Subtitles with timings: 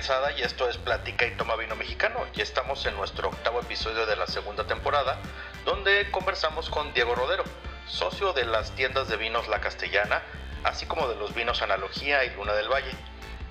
[0.00, 4.16] Y esto es Platica y Toma Vino Mexicano y estamos en nuestro octavo episodio de
[4.16, 5.18] la segunda temporada
[5.66, 7.44] donde conversamos con Diego Rodero,
[7.86, 10.22] socio de las tiendas de vinos La Castellana,
[10.64, 12.92] así como de los vinos Analogía y Luna del Valle.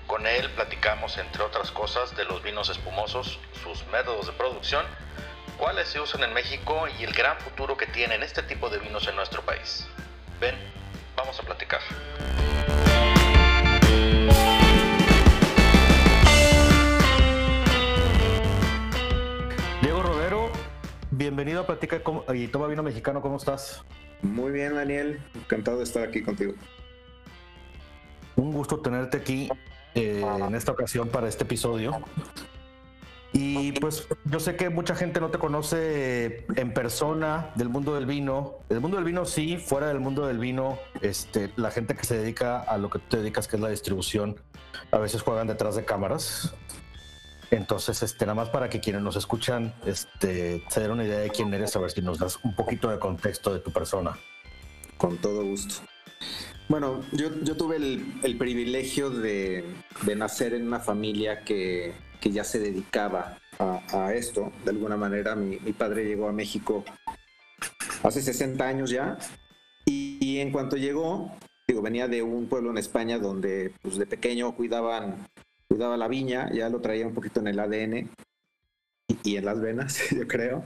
[0.08, 4.84] Con él platicamos, entre otras cosas, de los vinos espumosos, sus métodos de producción,
[5.56, 9.06] cuáles se usan en México y el gran futuro que tienen este tipo de vinos
[9.06, 9.86] en nuestro país.
[10.40, 10.56] Ven,
[11.14, 11.80] vamos a platicar.
[21.20, 22.00] Bienvenido a Platica
[22.32, 23.84] y Toma Vino Mexicano, ¿cómo estás?
[24.22, 26.54] Muy bien, Daniel, encantado de estar aquí contigo.
[28.36, 29.50] Un gusto tenerte aquí
[29.94, 32.00] eh, en esta ocasión para este episodio.
[33.34, 38.06] Y pues yo sé que mucha gente no te conoce en persona del mundo del
[38.06, 38.54] vino.
[38.70, 42.16] Del mundo del vino sí, fuera del mundo del vino, este, la gente que se
[42.16, 44.40] dedica a lo que tú te dedicas, que es la distribución,
[44.90, 46.54] a veces juegan detrás de cámaras.
[47.50, 51.30] Entonces, este, nada más para que quienes nos escuchan este, se den una idea de
[51.30, 54.16] quién eres, a ver si nos das un poquito de contexto de tu persona.
[54.96, 55.82] Con todo gusto.
[56.68, 59.64] Bueno, yo, tuve el, privilegio de,
[60.16, 64.52] nacer en una familia que, ya se dedicaba a, esto.
[64.64, 66.84] De alguna manera, mi, padre llegó a México
[68.04, 69.18] hace 60 años ya.
[69.84, 71.32] Y, en cuanto llegó,
[71.66, 75.28] digo, venía de un pueblo en España donde pues, de pequeño cuidaban
[75.70, 78.10] cuidaba la viña, ya lo traía un poquito en el ADN
[79.22, 80.64] y, en las venas, yo creo.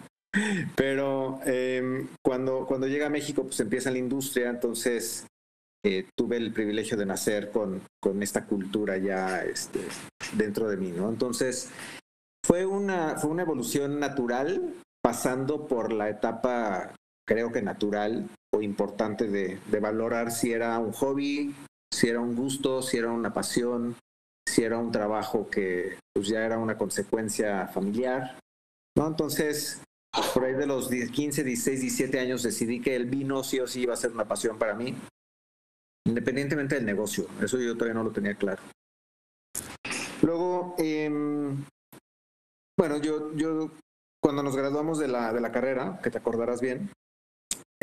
[0.74, 5.26] Pero em, cuando, cuando llega a México, pues empieza la industria, entonces
[5.84, 9.80] eh, tuve el privilegio de nacer con, con esta cultura ya este,
[10.32, 11.10] dentro de mí, ¿no?
[11.10, 11.70] Entonces,
[12.44, 16.94] fue una, fue una evolución natural, pasando por la etapa,
[17.26, 21.54] creo que natural o importante de, de valorar si era un hobby,
[21.92, 23.96] si era un gusto, si era una pasión,
[24.54, 28.38] si era un trabajo que pues ya era una consecuencia familiar,
[28.96, 29.08] ¿no?
[29.08, 29.82] Entonces,
[30.32, 33.80] por ahí de los 15, 16, 17 años decidí que el vino sí o sí
[33.80, 34.94] iba a ser una pasión para mí,
[36.06, 38.62] independientemente del negocio, eso yo todavía no lo tenía claro.
[40.22, 41.64] Luego, em,
[42.78, 43.72] bueno, yo, yo
[44.22, 46.90] cuando nos graduamos de la, de la carrera, que te acordarás bien,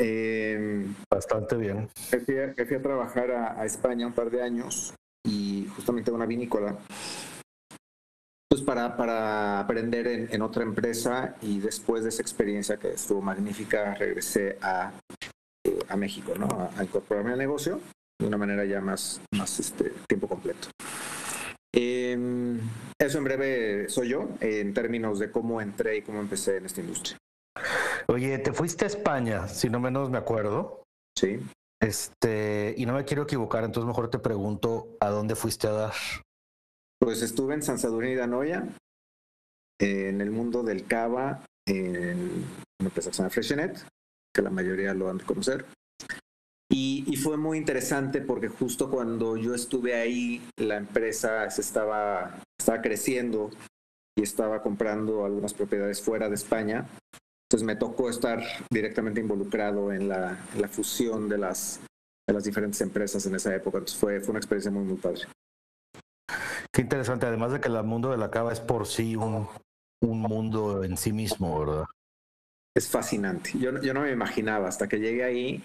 [0.00, 1.90] em, bastante bien.
[2.24, 4.94] Fui a, fui a trabajar a, España un par de años
[5.24, 6.76] y justamente una vinícola,
[8.48, 13.94] pues para, para aprender en, otra empresa y después de esa experiencia que estuvo magnífica,
[13.94, 14.92] regresé a,
[15.88, 16.48] a México, ¿no?
[16.76, 17.80] A, incorporarme al negocio
[18.20, 20.68] de una manera ya más, más este, tiempo completo.
[21.74, 22.60] Em,
[22.98, 26.80] eso en breve soy yo, en términos de cómo entré y cómo empecé en esta
[26.80, 27.16] industria.
[28.08, 30.82] Oye, te fuiste a España, si no menos me acuerdo.
[31.18, 31.40] Sí.
[31.82, 35.94] Este, y no me quiero equivocar, entonces mejor te pregunto, ¿a dónde fuiste a dar?
[37.00, 38.68] Pues estuve en San Sadurní de Anoya,
[39.80, 42.44] en el mundo del cava, en
[42.80, 43.72] una empresa que se llama
[44.32, 45.66] que la mayoría lo han de conocer.
[46.70, 52.40] Y, y, fue muy interesante porque justo cuando yo estuve ahí, la empresa se estaba,
[52.58, 53.50] estaba creciendo
[54.16, 56.86] y estaba comprando algunas propiedades fuera de España.
[57.52, 60.38] Entonces me tocó estar directamente involucrado en la,
[60.70, 61.80] fusión de las,
[62.26, 63.76] de las diferentes empresas en esa época.
[63.76, 65.20] Entonces fue, fue una experiencia muy, muy padre.
[66.72, 69.46] Qué interesante, además de que el mundo de la cava es por sí un,
[70.00, 71.84] un mundo en sí mismo, ¿verdad?
[72.74, 73.50] Es fascinante.
[73.58, 75.62] Yo, yo no me imaginaba hasta que llegué ahí,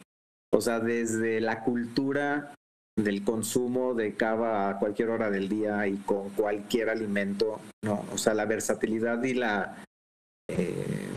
[0.53, 2.53] o sea, desde la cultura
[2.97, 8.03] del consumo de cava a cualquier hora del día y con cualquier alimento, ¿no?
[8.11, 9.85] O sea, la versatilidad y la...
[10.49, 11.07] Eh,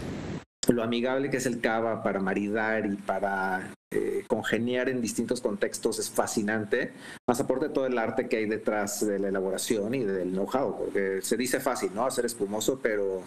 [0.72, 5.98] lo amigable que es el cava para maridar y para eh, congeniar en distintos contextos
[5.98, 6.92] es fascinante,
[7.26, 11.20] más aporte todo el arte que hay detrás de la elaboración y del know-how, porque
[11.22, 12.06] se dice fácil, ¿no?
[12.06, 13.22] Hacer espumoso, pero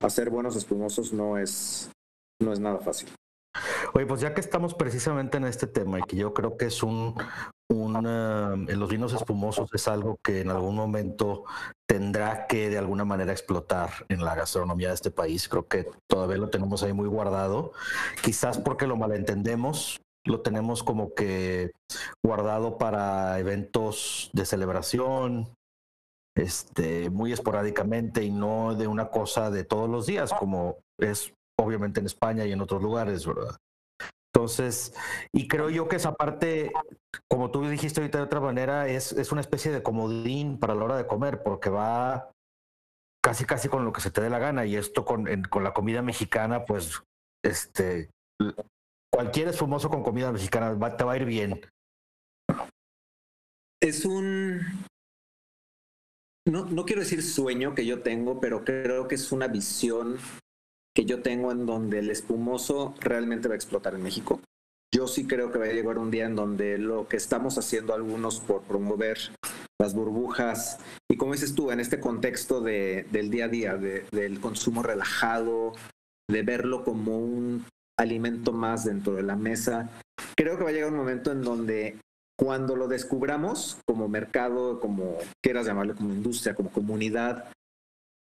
[0.00, 1.90] hacer buenos espumosos no es,
[2.40, 3.08] no es nada fácil.
[3.94, 6.82] Oye, pues ya que estamos precisamente en este tema y que yo creo que es
[6.82, 7.14] un,
[7.70, 7.96] un
[8.68, 11.44] en los vinos espumosos es algo que en algún momento
[11.86, 15.48] tendrá que de alguna manera explotar en la gastronomía de este país.
[15.48, 17.72] Creo que todavía lo tenemos ahí muy guardado,
[18.22, 21.72] quizás porque lo malentendemos, lo tenemos como que
[22.24, 25.48] guardado para eventos de celebración,
[26.36, 32.00] este, muy esporádicamente y no de una cosa de todos los días, como es obviamente
[32.00, 33.56] en España y en otros lugares, ¿verdad?
[34.34, 34.94] Entonces,
[35.32, 36.72] y creo yo que esa parte,
[37.28, 40.84] como tú dijiste ahorita de otra manera, es, es una especie de comodín para la
[40.84, 42.30] hora de comer, porque va
[43.24, 44.66] casi casi con lo que se te dé la gana.
[44.66, 47.02] Y esto con, con la comida mexicana, pues,
[47.44, 48.10] este,
[49.12, 51.60] cualquier espumoso con comida mexicana va, te va a ir bien.
[53.80, 54.60] Es un,
[56.48, 60.18] no, no quiero decir sueño que yo tengo, pero creo que es una visión
[60.98, 64.40] que yo tengo en donde el espumoso realmente va a explotar en México.
[64.92, 67.94] Yo sí creo que va a llegar un día en donde lo que estamos haciendo
[67.94, 69.16] algunos por promover
[69.80, 74.40] las burbujas y como dices tú, en este contexto de, del día a día, del
[74.40, 75.72] consumo relajado,
[76.28, 77.64] de verlo como un
[77.96, 79.88] alimento más dentro de la mesa,
[80.36, 82.00] creo que va a llegar un momento en donde
[82.36, 87.52] cuando lo descubramos como mercado, como quieras llamarlo, como industria, como comunidad,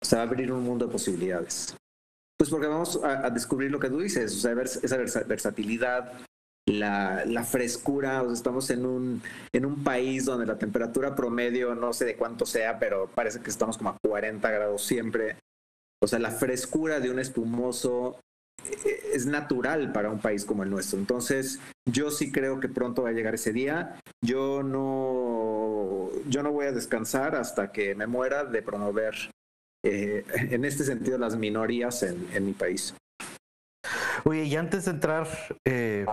[0.03, 1.77] se va a abrir un mundo de posibilidades.
[2.43, 6.13] Pues porque vamos a, descubrir lo que tú dices, o sea, esa versatilidad,
[6.67, 9.23] la, la frescura, o sea, estamos en un,
[9.53, 13.49] en un país donde la temperatura promedio, no sé de cuánto sea, pero parece que
[13.49, 15.37] estamos como a 40 grados siempre.
[16.03, 18.19] O sea, la frescura de un espumoso
[18.65, 20.99] eh, es natural para un país como el nuestro.
[20.99, 24.01] Entonces, yo sí creo que pronto va a llegar ese día.
[24.21, 29.15] Yo no, yo no voy a descansar hasta que me muera de promover,
[29.85, 32.95] eh, en este sentido, las minorías en, mi país.
[34.25, 35.27] Oye, y antes de entrar,
[35.67, 36.07] eh,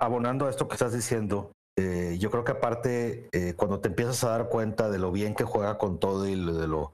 [0.00, 4.30] abonando a esto que estás diciendo, eh, yo creo que aparte, cuando te empiezas a
[4.30, 6.92] dar cuenta de lo bien que juega con todo y de lo,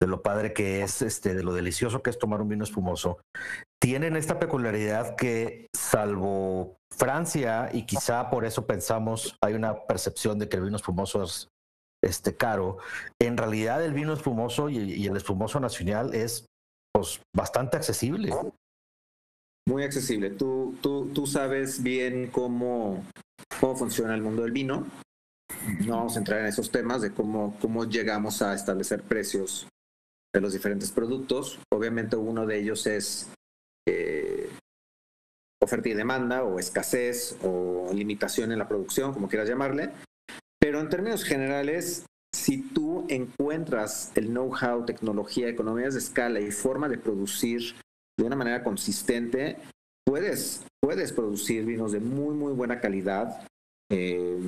[0.00, 3.20] de lo padre que es, este, de lo delicioso que es tomar un vino espumoso,
[3.80, 10.48] tienen esta peculiaridad que, salvo Francia, y quizá por eso pensamos, hay una percepción de
[10.48, 11.48] que el vino espumoso es
[12.02, 12.78] este, caro,
[13.20, 16.46] en realidad el vino espumoso y, el espumoso nacional es
[16.92, 18.34] pues, bastante accesible.
[19.68, 20.30] Muy accesible.
[20.30, 23.04] Tú, tú, tú sabes bien cómo
[23.60, 24.86] cómo funciona el mundo del vino.
[25.86, 29.68] No vamos a entrar en esos temas de cómo, cómo llegamos a establecer precios
[30.34, 31.58] de los diferentes productos.
[31.72, 33.28] Obviamente uno de ellos es
[33.86, 34.48] eh,
[35.62, 39.90] oferta y demanda o escasez o limitación en la producción, como quieras llamarle.
[40.80, 46.96] En términos generales, si tú encuentras el know-how, tecnología, economías de escala y forma de
[46.96, 47.74] producir
[48.18, 49.58] de una manera consistente,
[50.06, 53.46] puedes, puedes producir vinos de muy, muy buena calidad.
[53.90, 54.40] Eh,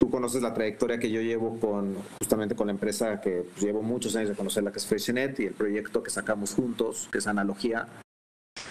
[0.00, 3.82] tú conoces la trayectoria que yo llevo con justamente con la empresa que pues, llevo
[3.82, 7.26] muchos años de conocerla, que es Freshenet, y el proyecto que sacamos juntos, que es
[7.26, 7.88] Analogía.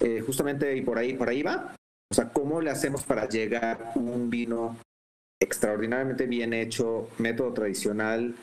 [0.00, 1.76] Eh, justamente y por ahí, por ahí va.
[2.10, 4.76] O sea, ¿cómo le hacemos para llegar un vino
[5.40, 8.34] extraordinariamente bien hecho, método tradicional,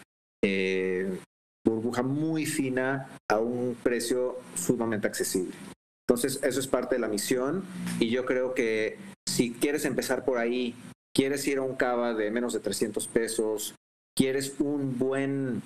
[0.43, 1.19] eh,
[1.65, 5.53] burbuja muy fina, a un precio sumamente accesible?
[6.07, 7.63] Entonces, eso es parte de la misión
[7.99, 8.97] y yo creo que
[9.27, 10.75] si quieres empezar por ahí,
[11.15, 13.75] quieres ir a un cava de menos de 300 pesos,
[14.15, 15.61] quieres un buen...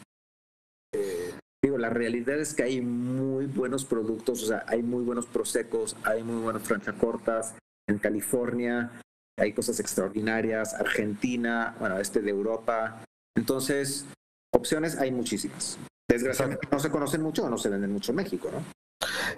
[0.93, 1.33] Eh,
[1.63, 5.97] digo, la realidad es que hay muy buenos productos, o sea, hay muy buenos prosecos,
[6.03, 6.63] hay muy buenas
[6.99, 7.55] cortas
[7.89, 8.91] en California,
[9.37, 13.03] hay cosas extraordinarias, Argentina, bueno, este de Europa.
[13.35, 14.05] Entonces,
[14.53, 15.77] opciones hay muchísimas.
[16.09, 18.63] Desgraciadamente no se conocen mucho o no se venden mucho en México, ¿no?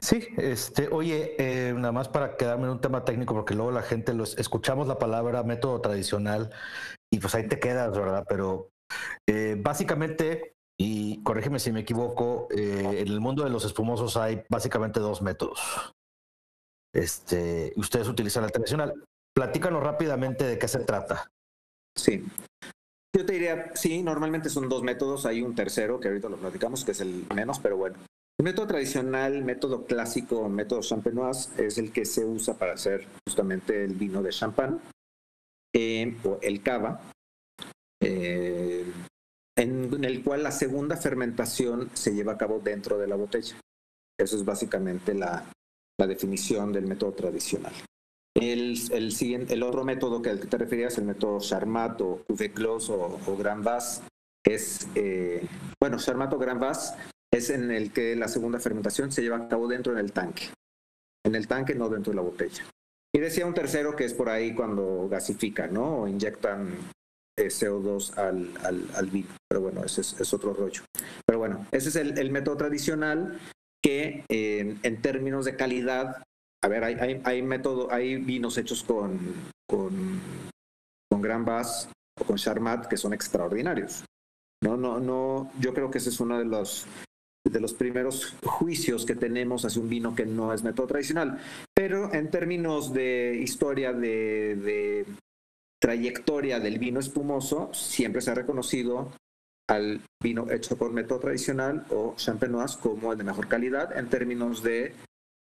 [0.01, 3.81] Sí, este, oye, eh, nada más para quedarme en un tema técnico, porque luego la
[3.81, 6.51] gente los escuchamos la palabra método tradicional
[7.11, 8.25] y pues ahí te quedas, ¿verdad?
[8.29, 8.69] Pero
[9.27, 14.43] eh, básicamente, y corrígeme si me equivoco, eh, en el mundo de los espumosos hay
[14.49, 15.59] básicamente dos métodos.
[16.93, 18.93] Este, ustedes utilizan el tradicional.
[19.39, 21.31] Platícanos rápidamente de qué se trata.
[21.97, 22.25] Sí.
[23.15, 26.83] Yo te diría, sí, normalmente son dos métodos, hay un tercero que ahorita lo platicamos,
[26.83, 27.95] que es el menos, pero bueno.
[28.37, 33.85] El método tradicional, método clásico, método champenoise, es el que se usa para hacer justamente
[33.85, 34.81] el vino de champán,
[35.73, 36.99] eh, o el cava,
[38.01, 38.91] eh,
[39.55, 43.55] en, el cual la segunda fermentación se lleva a cabo dentro de la botella.
[44.19, 45.45] Eso es básicamente la,
[45.97, 47.71] definición del método tradicional.
[48.35, 52.23] El, el, siguiente, el otro método que al que te referías, el método Charmat o
[52.27, 54.03] Cuvée Clos o, o Grand Vas,
[54.45, 55.45] es, eh,
[55.79, 56.95] bueno, Charmat o Grand Vas
[57.31, 60.49] es en el que la segunda fermentación se lleva a cabo dentro del tanque.
[61.23, 62.63] En el tanque, no dentro de la botella.
[63.13, 66.01] Y decía un tercero que es por ahí cuando gasifican, ¿no?
[66.01, 66.69] O inyectan
[67.37, 68.49] eh, CO2 al,
[68.95, 69.29] al, vino.
[69.47, 70.83] Pero bueno, ese es, otro rollo.
[71.25, 73.39] Pero bueno, ese es el, método tradicional
[73.83, 76.23] que en términos de calidad,
[76.61, 79.17] a ver, hay, hay, hay, método, hay vinos hechos con,
[79.67, 80.19] con,
[81.09, 81.89] con Gran Bass
[82.19, 84.03] o con Charmat que son extraordinarios.
[84.61, 86.85] No, no, no, yo creo que ese es uno de los
[87.49, 91.39] de los primeros juicios que tenemos hacia un vino que no es método tradicional.
[91.73, 95.05] Pero en términos de historia de,
[95.81, 99.11] trayectoria del vino espumoso, siempre se ha reconocido
[99.67, 104.63] al vino hecho por método tradicional o champenoise como el de mejor calidad en términos
[104.63, 104.93] de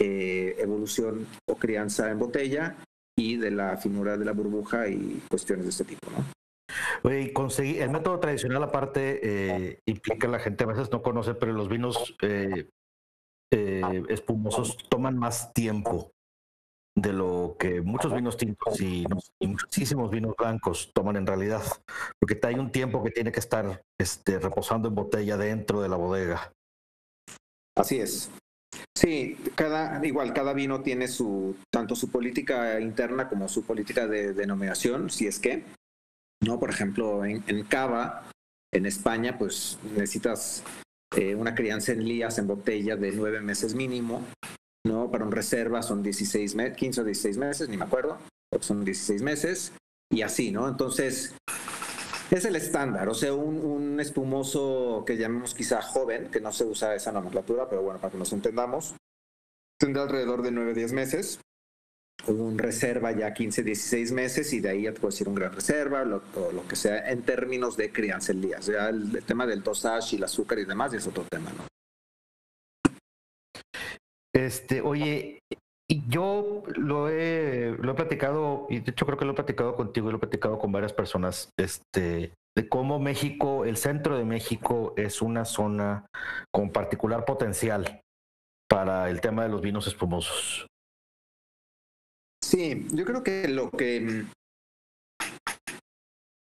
[0.02, 2.76] eh, evolución o crianza en botella
[3.18, 6.10] y de la finura de la burbuja y cuestiones de este tipo.
[6.10, 6.26] ¿no?
[7.04, 11.54] Oye, conseguir, el método tradicional aparte eh, implica la gente a veces no conoce, pero
[11.54, 12.70] los vinos eh,
[13.54, 16.12] eh, espumosos toman más tiempo
[16.96, 19.06] de lo que muchos vinos tintos y,
[19.40, 21.62] muchísimos vinos blancos toman en realidad,
[22.20, 25.96] porque hay un tiempo que tiene que estar este, reposando en botella dentro de la
[25.96, 26.52] bodega.
[27.78, 28.30] Así es.
[29.02, 34.34] Sí, cada, igual, cada vino tiene su, tanto su política interna como su política de
[34.34, 35.64] denominación, si es que,
[36.46, 36.60] ¿no?
[36.60, 38.30] Por ejemplo, en, en Cava,
[38.72, 40.64] en España, pues necesitas
[41.18, 44.24] eh, una crianza en lías en botella de nueve meses mínimo,
[44.86, 45.10] ¿no?
[45.10, 48.20] Para un reserva son 16 meses, 15 o 16 meses, ni me acuerdo,
[48.60, 49.74] son 16 meses,
[50.12, 50.68] y así, ¿no?
[50.70, 51.34] Entonces,
[52.36, 56.66] es el estándar, o sea, un, un, espumoso que llamemos quizá joven, que no se
[56.66, 58.96] usa esa nomenclatura, pero bueno, para que nos entendamos,
[59.78, 61.40] tendrá alrededor de 9 o 10 meses,
[62.28, 65.54] un reserva ya 15, 16 meses y de ahí ya te puedo decir un gran
[65.54, 68.68] reserva lo, o lo que sea en términos de crianza en días.
[68.68, 71.66] Ya el, el, tema del dosage y el azúcar y demás es otro tema, ¿no?
[74.34, 75.40] Este, oye,
[76.08, 80.08] yo lo he, lo he platicado, y de hecho creo que lo he platicado contigo
[80.08, 84.94] y lo he platicado con varias personas, este, de cómo México, el centro de México
[84.96, 86.06] es una zona
[86.54, 88.02] con particular potencial
[88.70, 90.68] para el tema de los vinos espumosos.
[92.44, 94.26] Sí, yo creo que lo que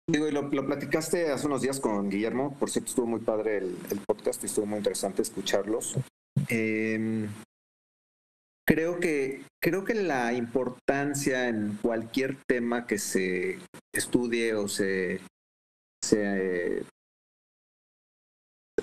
[0.08, 3.76] digo, lo, lo, platicaste hace unos días con Guillermo, por cierto estuvo muy padre el,
[3.90, 5.96] el podcast y estuvo muy interesante escucharlos.
[6.48, 7.28] Eh,
[8.66, 13.58] creo que creo que la importancia en cualquier tema que se
[13.92, 15.20] estudie o se,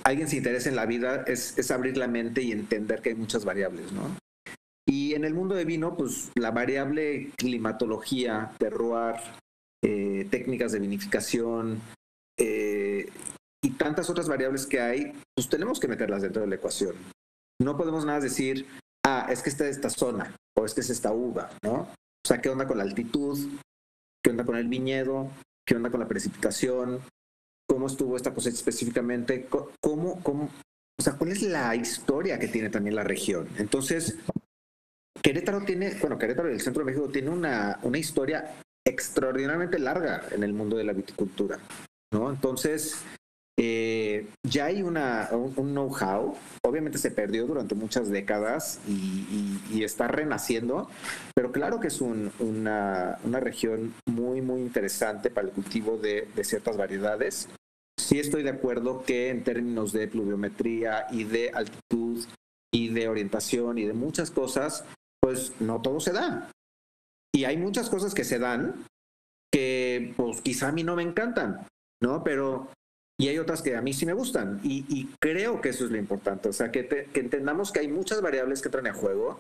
[0.04, 3.16] alguien se interese en la vida es, es, abrir la mente y entender que hay
[3.16, 4.18] muchas variables, ¿no?
[4.86, 9.16] Y en el mundo de vino, pues la variable climatología, terroir,
[9.82, 11.82] eh, técnicas de vinificación
[12.38, 13.10] eh,
[13.62, 16.96] y tantas otras variables que hay, pues tenemos que meterlas dentro de la ecuación.
[17.62, 18.66] No podemos nada decir,
[19.06, 21.74] ah, es que esta es esta zona o es que es esta uva, ¿no?
[21.74, 23.38] O sea, ¿qué onda con la altitud?
[24.24, 25.30] ¿Qué onda con el viñedo?
[25.68, 27.02] ¿Qué onda con la precipitación?
[27.68, 29.48] ¿Cómo estuvo esta cosecha específicamente?
[29.82, 30.50] ¿Cómo, cómo,
[30.98, 33.48] o sea, cuál es la historia que tiene también la región?
[33.58, 34.18] Entonces,
[35.22, 38.56] Querétaro tiene, bueno, Querétaro y el centro de México tiene una, una historia
[38.86, 41.60] extraordinariamente larga en el mundo de la viticultura,
[42.12, 42.30] ¿no?
[42.30, 43.04] Entonces,
[43.60, 49.62] eh, ya hay una, un, un know-how, obviamente se perdió durante muchas décadas y, y,
[49.72, 50.90] y está renaciendo,
[51.36, 56.28] pero claro que es un, una, una, región muy, muy interesante para el cultivo de,
[56.36, 57.48] de, ciertas variedades.
[58.00, 62.26] Sí estoy de acuerdo que en términos de pluviometría y de altitud
[62.74, 64.84] y de orientación y de muchas cosas,
[65.22, 66.50] pues no todo se da.
[67.32, 68.84] Y hay muchas cosas que se dan
[69.52, 71.68] que pues quizá a mí no me encantan,
[72.02, 72.24] ¿no?
[72.24, 72.70] Pero
[73.20, 74.60] y hay otras que a mí sí me gustan.
[74.64, 76.50] Y, y creo que eso es lo importante.
[76.50, 79.40] O sea, que, te, que, entendamos que hay muchas variables que entran en juego,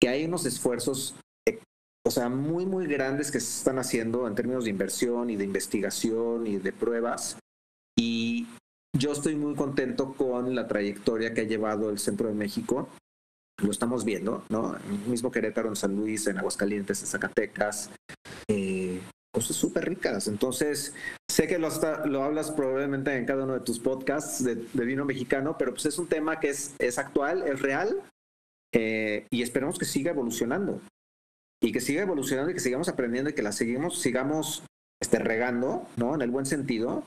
[0.00, 1.14] que hay unos esfuerzos,
[1.46, 1.60] eh,
[2.06, 5.44] o sea, muy, muy grandes que se están haciendo en términos de inversión y de
[5.44, 7.36] investigación y de pruebas.
[7.98, 8.46] Y
[8.96, 12.88] yo estoy muy contento con la trayectoria que ha llevado el Centro de México.
[13.62, 14.76] Lo estamos viendo, ¿no?
[14.76, 17.90] El mismo Querétaro, en San Luis, en Aguascalientes, en Zacatecas.
[18.48, 18.69] Eh,
[19.32, 20.28] cosas súper ricas.
[20.28, 20.94] Entonces,
[21.30, 25.04] sé que lo, hasta, lo, hablas probablemente en cada uno de tus podcasts de, vino
[25.04, 28.02] mexicano, pero pues es un tema que es, es actual, es real
[28.72, 30.80] eh, y esperamos que siga evolucionando.
[31.62, 34.62] Y que siga evolucionando y que sigamos aprendiendo y que la seguimos, sigamos
[35.00, 36.14] este, regando, ¿no?
[36.14, 37.04] En el buen sentido.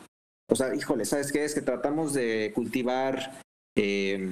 [0.49, 1.43] O sea, híjole, ¿sabes qué?
[1.43, 3.41] Es que tratamos de cultivar,
[3.75, 4.29] eh,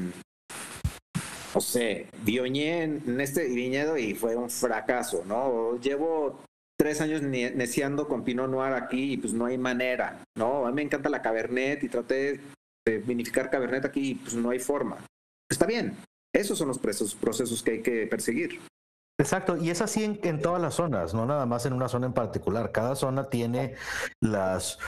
[1.55, 5.79] no sé, Bioñé en este viñedo y fue un fracaso, ¿no?
[5.79, 6.39] Llevo
[6.81, 10.65] tres años neciando con Pinot Noir aquí y pues no hay manera, ¿no?
[10.65, 12.39] A mí me encanta la Cabernet y traté
[12.88, 14.97] de vinificar Cabernet aquí y pues no hay forma.
[15.47, 15.95] Está bien,
[16.33, 18.59] esos son los procesos, procesos que hay que perseguir.
[19.21, 22.13] Exacto, y es así en, todas las zonas, no nada más en una zona en
[22.13, 22.71] particular.
[22.71, 23.75] Cada zona tiene
[24.19, 24.79] las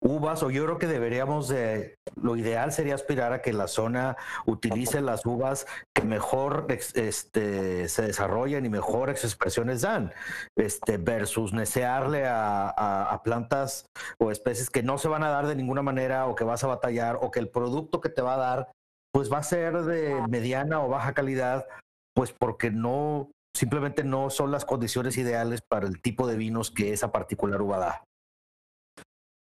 [0.00, 4.16] uvas, o yo creo que deberíamos de, lo ideal sería aspirar a que la zona
[4.46, 10.14] utilice las uvas que mejor este, se desarrollan y mejores expresiones dan,
[10.56, 13.84] este, versus necearle a, a plantas
[14.18, 16.68] o especies que no se van a dar de ninguna manera o que vas a
[16.68, 18.72] batallar o que el producto que te va a dar
[19.12, 21.66] pues va a ser de mediana o baja calidad,
[22.14, 26.92] pues porque no simplemente no son las condiciones ideales para el tipo de vinos que
[26.92, 28.04] esa particular uva da.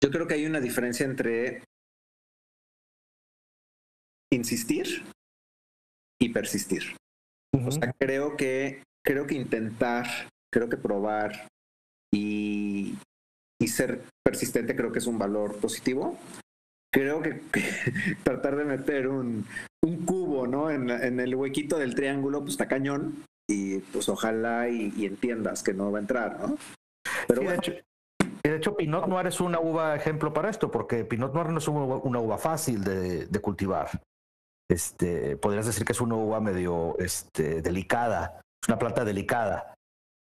[0.04, 1.64] Yo creo que hay una diferencia entre
[4.32, 5.04] insistir
[6.22, 6.96] y persistir.
[7.54, 7.68] Uh -huh.
[7.68, 10.06] O sea, creo que, creo que intentar,
[10.52, 11.48] creo que probar
[12.14, 12.96] y,
[13.60, 16.18] y ser persistente creo que es un valor positivo.
[16.94, 17.42] Creo que,
[18.24, 19.46] tratar de meter un,
[19.84, 20.70] un cubo, ¿no?
[20.70, 23.24] En, en, el huequito del triángulo, pues está cañón.
[23.48, 26.58] Y pues ojalá y, entiendas que no va a entrar, ¿no?
[27.28, 27.62] Pero bueno.
[28.44, 31.68] De hecho, Pinot Noir es una uva ejemplo para esto, porque Pinot Noir no es
[31.68, 33.90] una uva, fácil de, de, cultivar.
[34.70, 39.76] Este, podrías decir que es una uva medio este, delicada, es una planta delicada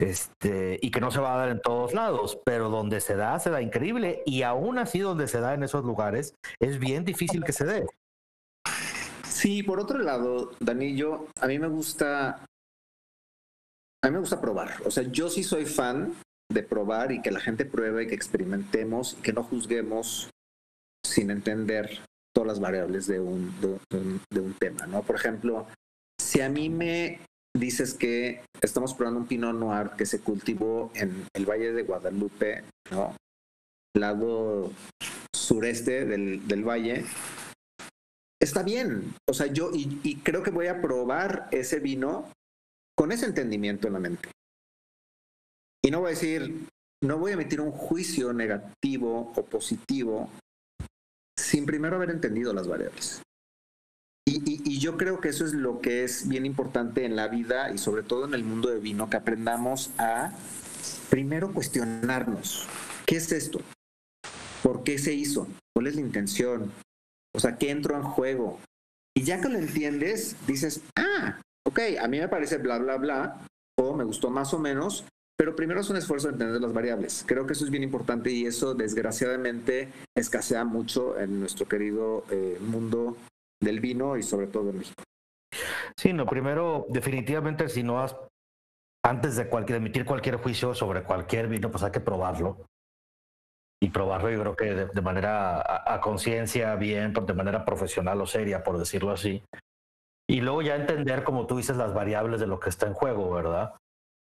[0.00, 3.38] este, y que no se va a dar en todos lados, pero donde se da,
[3.40, 7.44] se da increíble, y aún así donde se da en esos lugares, es bien difícil
[7.44, 7.86] que se dé.
[9.26, 12.44] Sí, por otro lado, Danillo, a mí me gusta,
[14.08, 16.14] a mí me gusta probar, o sea, yo sí soy fan
[16.50, 20.30] de probar y que la gente pruebe y que experimentemos y que no juzguemos
[21.04, 22.00] sin entender
[22.34, 25.02] todas las variables de un, de un tema, ¿no?
[25.02, 25.66] Por ejemplo,
[26.18, 27.20] si a mí me
[27.56, 32.64] dices que estamos probando un Pinot Noir que se cultivó en el Valle de Guadalupe,
[32.90, 33.14] ¿no?
[33.94, 34.72] Lado
[35.34, 37.04] sureste del, del valle.
[38.40, 39.14] Está bien.
[39.28, 42.30] O sea, yo y, y creo que voy a probar ese vino
[42.98, 44.28] con ese entendimiento en la mente.
[45.84, 46.66] Y no voy a decir,
[47.00, 50.28] no voy a emitir un juicio negativo o positivo
[51.38, 53.22] sin primero haber entendido las variables.
[54.26, 57.78] Y, yo creo que eso es lo que es bien importante en la vida y
[57.78, 60.32] sobre todo en el mundo de vino, que aprendamos a
[61.08, 62.66] primero cuestionarnos.
[63.06, 63.60] ¿Qué es esto?
[64.62, 65.46] ¿Por qué se hizo?
[65.72, 66.72] ¿Cuál es la intención?
[67.34, 68.58] O sea, ¿qué entró en juego?
[69.16, 73.46] Y ya que lo entiendes, dices, ah, ok, a mí me parece bla, bla, bla,
[73.78, 75.04] o me gustó más o menos,
[75.37, 77.25] pero primero es un esfuerzo de entender las variables.
[77.26, 82.58] Creo que eso es bien importante y eso desgraciadamente escasea mucho en nuestro querido eh,
[82.60, 83.16] mundo
[83.62, 85.02] del vino y sobre todo en México.
[85.96, 88.16] Sí, no, primero, definitivamente, si no has,
[89.04, 92.66] antes de, cualquier, emitir cualquier juicio sobre cualquier vino, pues hay que probarlo.
[93.81, 98.64] Y probarlo, yo creo que de, manera a, conciencia, bien, de manera profesional o seria,
[98.64, 99.42] por decirlo así.
[100.28, 103.30] Y luego ya entender, como tú dices, las variables de lo que está en juego,
[103.30, 103.74] ¿verdad?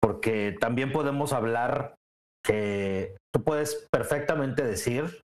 [0.02, 1.96] Porque también podemos hablar
[2.44, 5.22] que tú puedes perfectamente decir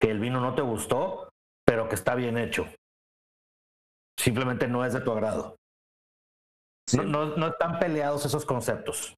[0.00, 1.28] que el vino no te gustó,
[1.66, 2.66] pero que está bien hecho
[4.18, 5.56] simplemente no es de tu agrado.
[6.94, 9.14] No, no, están peleados esos conceptos.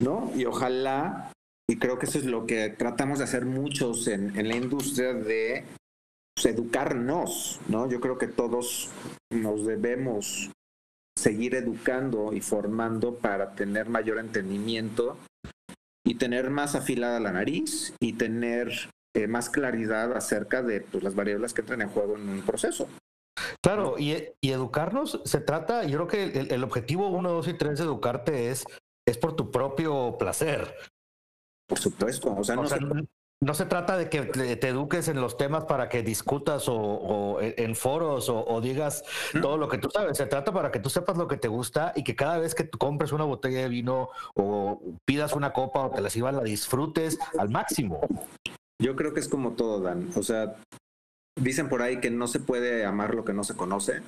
[0.00, 0.30] ¿No?
[0.34, 1.32] Y ojalá,
[1.68, 5.14] y creo que eso es lo que tratamos de hacer muchos en, en la industria
[5.14, 5.64] de
[6.36, 7.88] pues, educarnos, ¿no?
[7.88, 8.90] Yo creo que todos
[9.30, 10.50] nos debemos
[11.18, 15.16] seguir educando y formando para tener mayor entendimiento
[16.04, 18.70] y tener más afilada la nariz y tener
[19.16, 22.86] eh, más claridad acerca de pues, las variables que entran en juego en un proceso.
[23.62, 27.84] Claro, y, educarnos se trata, yo creo que el, objetivo uno, dos y tres de
[27.84, 28.64] educarte es,
[29.06, 30.74] es por tu propio placer.
[31.66, 32.76] Por supuesto, o sea, no, se...
[33.68, 38.60] trata de que te, eduques en los temas para que discutas o, en foros o,
[38.60, 39.04] digas
[39.40, 40.16] todo lo que tú sabes.
[40.16, 42.64] Se trata para que tú sepas lo que te gusta y que cada vez que
[42.64, 46.42] tú compres una botella de vino o pidas una copa o te la sirvan, la
[46.42, 48.00] disfrutes al máximo.
[48.80, 50.10] Yo creo que es como todo, Dan.
[50.16, 50.56] O sea,
[51.40, 54.02] dicen por ahí que no se puede amar lo que no se conoce.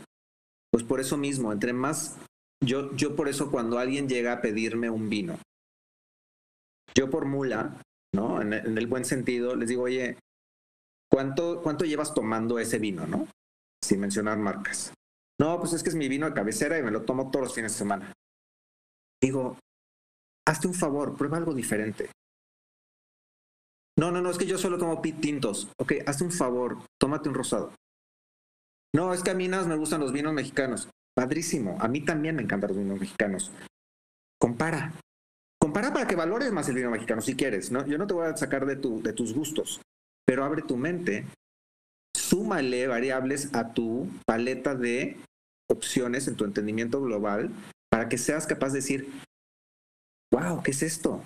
[0.71, 2.17] Pues por eso mismo, entre más,
[2.64, 5.38] yo, yo por eso cuando alguien llega a pedirme un vino,
[6.95, 7.81] yo por mula,
[8.14, 8.40] ¿no?
[8.40, 10.18] En, el buen sentido, les digo, oye,
[11.11, 13.27] ¿cuánto, ¿cuánto llevas tomando ese vino, no?
[13.83, 14.92] Sin mencionar marcas.
[15.40, 17.55] No, pues es que es mi vino de cabecera y me lo tomo todos los
[17.55, 18.12] fines de semana.
[19.23, 19.57] Digo,
[20.47, 22.11] hazte un favor, prueba algo diferente.
[23.99, 25.68] No, no, no, es que yo solo tomo tintos.
[25.79, 27.73] Ok, hazte un favor, tómate un rosado.
[28.94, 30.88] No, es que a mí nada me gustan los vinos mexicanos.
[31.14, 33.53] Padrísimo, a mí también me encantan los vinos mexicanos.
[34.40, 34.92] Compara.
[35.61, 37.71] Compara para que valores más el vino mexicano si quieres.
[37.71, 37.87] ¿no?
[37.87, 39.81] Yo no te voy a sacar de, tu, tus gustos,
[40.27, 41.27] pero abre tu mente,
[42.16, 45.18] súmale variables a tu paleta de
[45.71, 47.51] opciones en tu entendimiento global
[47.90, 49.12] para que seas capaz de decir,
[50.33, 51.23] wow, ¿qué es esto?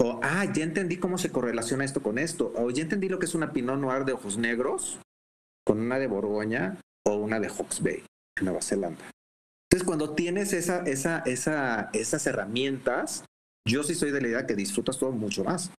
[0.00, 2.52] O, ah, ya entendí cómo se correlaciona esto con esto.
[2.56, 4.98] O ya entendí lo que es una Pinot Noir de ojos negros
[5.64, 8.04] con una de Borgoña o una de Hawke's Bay,
[8.36, 9.10] en Nueva Zelanda.
[9.68, 13.24] Entonces, cuando tienes esa, esa, esa, esas herramientas,
[13.66, 15.70] yo sí soy de la idea que disfrutas todo mucho más.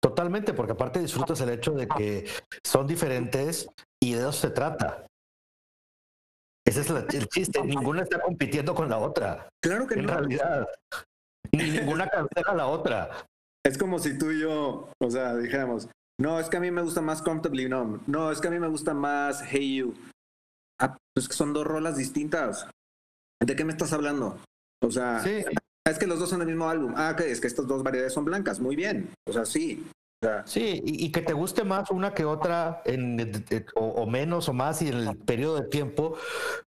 [0.00, 2.26] Totalmente, porque aparte disfrutas el hecho de que
[2.64, 3.68] son diferentes
[4.02, 5.06] y de eso se trata.
[6.66, 7.62] Ese es el chiste.
[7.62, 9.48] Ninguna está compitiendo con la otra.
[9.62, 10.12] Claro que en no.
[10.12, 10.68] En realidad.
[11.52, 13.26] ninguna cabeza a la otra.
[13.64, 15.88] Es como si tú y yo, o sea, dijéramos,
[16.20, 18.02] no, es que a mí me gusta más Comfortably Numb.
[18.06, 19.94] No, es que a mí me gusta más Hey You.
[20.80, 22.68] Ah, pues que son dos rolas distintas.
[23.40, 24.38] ¿De qué me estás hablando?
[24.82, 25.22] O sea,
[25.84, 26.94] es que los dos son del mismo álbum.
[26.96, 28.60] Ah, que es que estas dos variedades son blancas.
[28.60, 29.10] Muy bien.
[29.26, 29.84] O sea, sí.
[30.44, 33.18] Sí, y, que te guste más una que otra, en,
[33.74, 36.16] o, menos o más, y en el periodo de tiempo,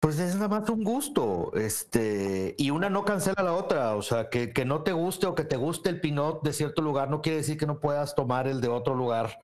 [0.01, 1.53] pues es nada más un gusto.
[1.55, 3.95] Este, y una no cancela la otra.
[3.97, 6.81] O sea, que, que no te guste o que te guste el pinot de cierto
[6.81, 9.43] lugar, no quiere decir que no puedas tomar el de otro lugar.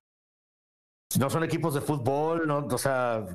[1.19, 3.25] No son equipos de fútbol, no, o sea,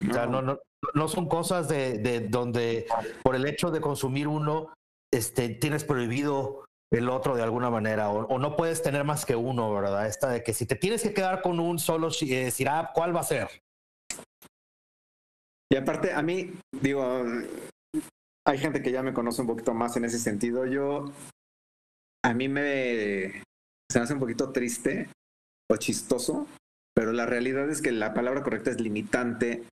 [0.00, 0.26] no.
[0.26, 0.58] no, no,
[0.94, 2.86] no son cosas de, de donde
[3.22, 4.72] por el hecho de consumir uno,
[5.12, 9.72] este, tienes prohibido el otro de alguna manera, o, no puedes tener más que uno,
[9.74, 10.06] ¿verdad?
[10.06, 13.20] Esta de que si te tienes que quedar con un solo eh, Sirap, ¿cuál va
[13.20, 13.48] a ser?
[15.70, 17.24] Y aparte, a mí, digo,
[18.46, 20.64] hay gente que ya me conoce un poquito más en ese sentido.
[20.64, 21.12] Yo,
[22.24, 23.42] a mí me,
[23.90, 25.08] se me hace un poquito triste
[25.68, 26.46] o chistoso,
[26.94, 29.64] pero la realidad es que la palabra correcta es limitante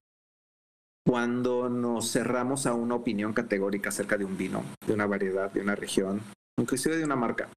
[1.15, 5.61] cuando nos cerramos a una opinión categórica acerca de un vino, de una variedad, de
[5.61, 6.21] una región,
[6.59, 7.49] inclusive de una marca.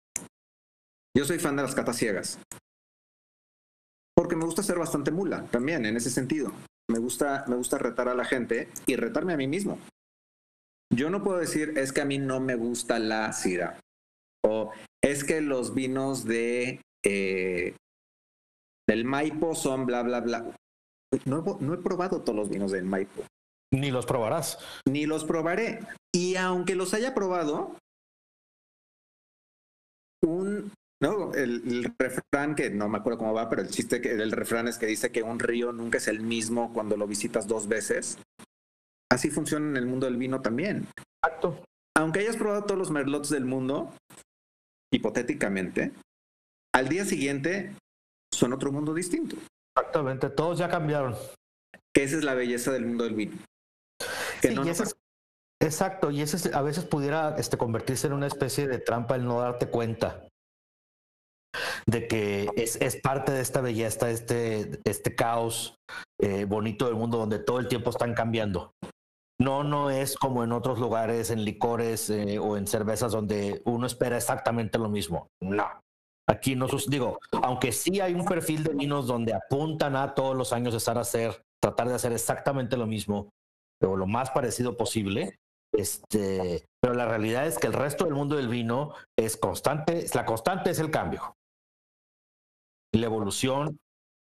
[1.13, 2.39] Yo soy fan de las catas ciegas.
[4.15, 6.53] Porque me gusta ser bastante mula también en ese sentido.
[6.89, 9.81] Me gusta, me gusta retar a la gente y retarme a mí mismo.
[10.95, 13.81] Yo no puedo decir es que a mí no me gusta la sida
[14.47, 14.71] o
[15.03, 17.75] es que los vinos de eh,
[18.89, 20.57] del Maipo son bla bla bla.
[21.25, 23.25] No, no he probado todos los vinos del Maipo.
[23.73, 24.59] Ni los probarás.
[24.87, 25.81] Ni los probaré.
[26.15, 27.77] Y aunque los haya probado,
[30.23, 31.33] un, ¿no?
[31.35, 34.79] El, refrán que no me acuerdo cómo va, pero el chiste que el refrán es
[34.79, 38.19] que dice que un río nunca es el mismo cuando lo visitas dos veces.
[39.11, 40.87] Así funciona en el mundo del vino también.
[41.23, 41.63] Exacto.
[41.97, 43.93] Aunque hayas probado todos los merlots del mundo,
[44.93, 45.93] hipotéticamente,
[46.75, 47.75] al día siguiente
[48.33, 49.37] son otro mundo distinto.
[49.77, 51.15] Exactamente, todos ya cambiaron.
[51.95, 53.37] Que esa es la belleza del mundo del vino.
[54.41, 54.65] Que no
[55.61, 59.69] Exacto, y a veces pudiera este, convertirse en una especie de trampa el no darte
[59.69, 60.29] cuenta
[61.87, 65.77] de que es, es parte de esta belleza, este, este caos
[66.21, 68.73] eh, bonito del mundo donde todo el tiempo están cambiando.
[69.41, 73.87] No, no es como en otros lugares, en licores eh, o en cervezas donde uno
[73.87, 75.29] espera exactamente lo mismo.
[75.41, 75.67] No.
[76.29, 80.53] Aquí no digo, aunque sí hay un perfil de vinos donde apuntan a todos los
[80.53, 83.31] años estar a hacer, tratar de hacer exactamente lo mismo,
[83.83, 85.39] o lo más parecido posible,
[85.73, 90.25] este, pero la realidad es que el resto del mundo del vino es constante, la
[90.25, 91.35] constante es el cambio,
[92.95, 93.79] la evolución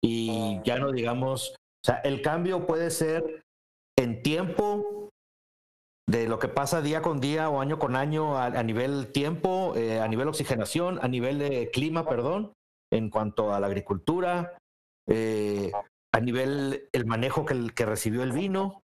[0.04, 3.42] y ya no digamos, o sea, el cambio puede ser
[3.98, 5.10] en tiempo
[6.10, 10.00] de lo que pasa día con día o año con año a, nivel tiempo, eh,
[10.00, 12.54] a nivel oxigenación, a nivel de clima, perdón,
[12.92, 14.58] en cuanto a la agricultura,
[15.08, 15.72] eh,
[16.12, 18.82] a nivel el manejo que, que recibió el vino,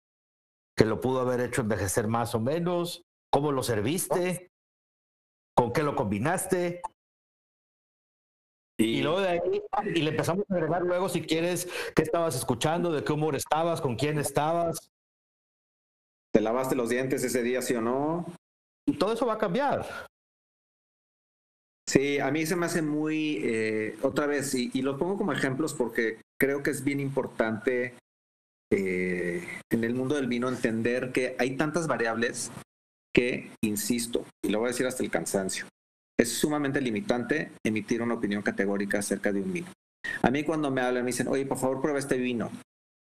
[0.76, 4.50] que lo pudo haber hecho envejecer más o menos, cómo lo serviste,
[5.56, 6.82] con qué lo combinaste.
[8.76, 9.62] Y, luego de ahí,
[9.94, 13.80] y le empezamos a agregar luego, si quieres, qué estabas escuchando, de qué humor estabas,
[13.80, 14.90] con quién estabas.
[16.32, 18.26] ¿Te lavaste los dientes ese día, sí o no?
[18.86, 19.86] Y todo eso va a cambiar.
[21.88, 25.32] Sí, a mí se me hace muy, eh, otra vez, y, y, lo pongo como
[25.32, 27.94] ejemplos porque creo que es bien importante
[28.76, 32.50] eh, en el mundo del vino entender que hay tantas variables
[33.14, 35.66] que, insisto, y lo voy a decir hasta el cansancio,
[36.18, 39.68] es sumamente limitante emitir una opinión categórica acerca de un vino.
[40.22, 42.50] A mí cuando me hablan me dicen, oye, por favor prueba este vino,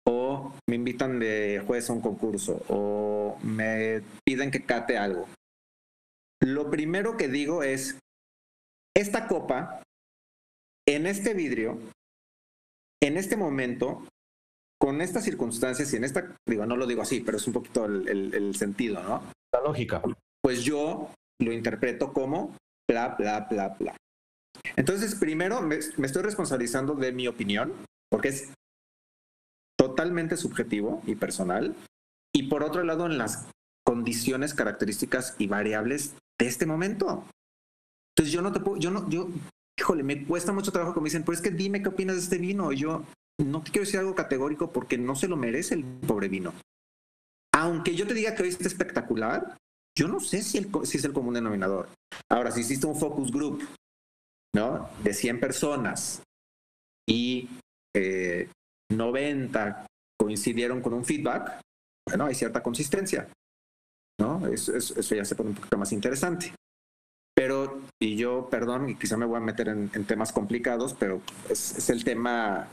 [0.07, 5.29] o me invitan de juez a un concurso, o me piden que cate algo.
[6.40, 7.98] Lo primero que digo es,
[8.94, 9.83] esta copa,
[10.87, 11.81] en este vidrio,
[13.02, 14.07] en este momento,
[14.78, 17.86] con estas circunstancias y en esta, digo, no lo digo así, pero es un poquito
[17.86, 19.22] el, sentido, ¿no?
[19.52, 20.02] La lógica.
[20.42, 21.10] Pues yo
[21.40, 22.54] lo interpreto como
[22.88, 23.96] bla, bla, bla, bla.
[24.76, 27.72] Entonces, primero me, estoy responsabilizando de mi opinión,
[28.10, 28.52] porque es
[29.78, 31.74] totalmente subjetivo y personal.
[32.34, 33.46] Y por otro lado, en las
[33.84, 37.24] condiciones, características y variables de este momento.
[38.14, 39.28] Entonces, yo no te puedo, yo no, yo,
[39.78, 42.38] híjole, me cuesta mucho trabajo como dicen, pues es que dime qué opinas de este
[42.38, 42.72] vino.
[42.72, 43.04] Y yo,
[43.38, 46.55] no te quiero decir algo categórico porque no se lo merece el pobre vino.
[47.55, 49.57] Aunque yo te diga que hoy está espectacular,
[49.96, 51.88] yo no sé si, es el común denominador.
[52.31, 53.66] Ahora, si hiciste un focus group,
[54.55, 54.90] ¿no?
[55.03, 56.22] De 100 personas
[57.09, 57.49] y
[58.90, 59.87] 90 eh,
[60.18, 61.61] coincidieron con un feedback,
[62.07, 63.29] bueno, hay cierta consistencia,
[64.20, 64.46] ¿no?
[64.49, 64.75] Eso,
[65.14, 66.55] ya se pone un poquito más interesante.
[67.35, 71.20] Pero, y yo, perdón, y quizá me voy a meter en, temas complicados, pero
[71.51, 72.68] es, el tema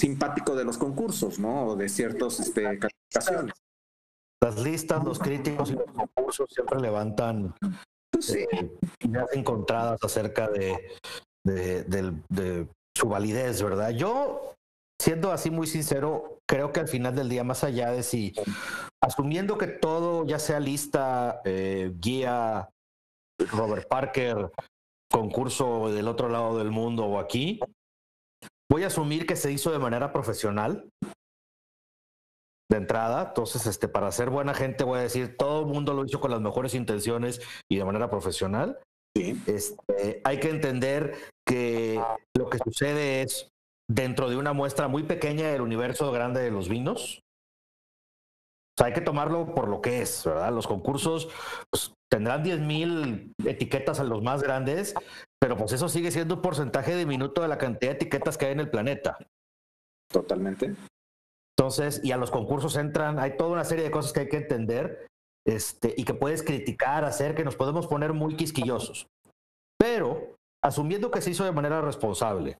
[0.00, 1.66] simpático de los concursos, ¿no?
[1.66, 3.54] O de ciertos este, calificaciones.
[4.42, 7.54] Las listas, los críticos y los concursos siempre levantan
[8.10, 8.48] pues eh,
[9.00, 10.78] ideas encontradas acerca de
[11.44, 13.90] de, de su validez, ¿verdad?
[13.90, 14.54] Yo,
[15.00, 18.34] siendo así muy sincero, creo que al final del día, más allá de si,
[19.02, 22.68] asumiendo que todo, ya sea lista, eh, guía,
[23.52, 24.52] Robert Parker,
[25.10, 27.60] concurso del otro lado del mundo o aquí,
[28.70, 30.88] voy a asumir que se hizo de manera profesional
[32.70, 33.28] de entrada.
[33.28, 36.30] Entonces, este, para ser buena gente, voy a decir, todo el mundo lo hizo con
[36.30, 38.78] las mejores intenciones y de manera profesional.
[39.14, 41.14] Este, hay que entender
[41.46, 42.00] que
[42.36, 43.48] lo que sucede es
[43.90, 47.20] dentro de una muestra muy pequeña del universo grande de los vinos.
[48.80, 50.52] hay que tomarlo por lo que es, ¿verdad?
[50.52, 51.28] Los concursos
[51.70, 54.94] pues, tendrán 10.000 etiquetas a los más grandes,
[55.40, 58.52] pero pues eso sigue siendo un porcentaje diminuto de la cantidad de etiquetas que hay
[58.52, 59.16] en el planeta.
[60.12, 60.74] Totalmente.
[61.58, 64.36] Entonces, y a los concursos entran, hay toda una serie de cosas que hay que
[64.36, 65.06] entender
[65.46, 69.06] este, y que puedes criticar, hacer, que nos podemos poner muy quisquillosos.
[69.78, 72.58] Pero, asumiendo que se hizo de manera responsable,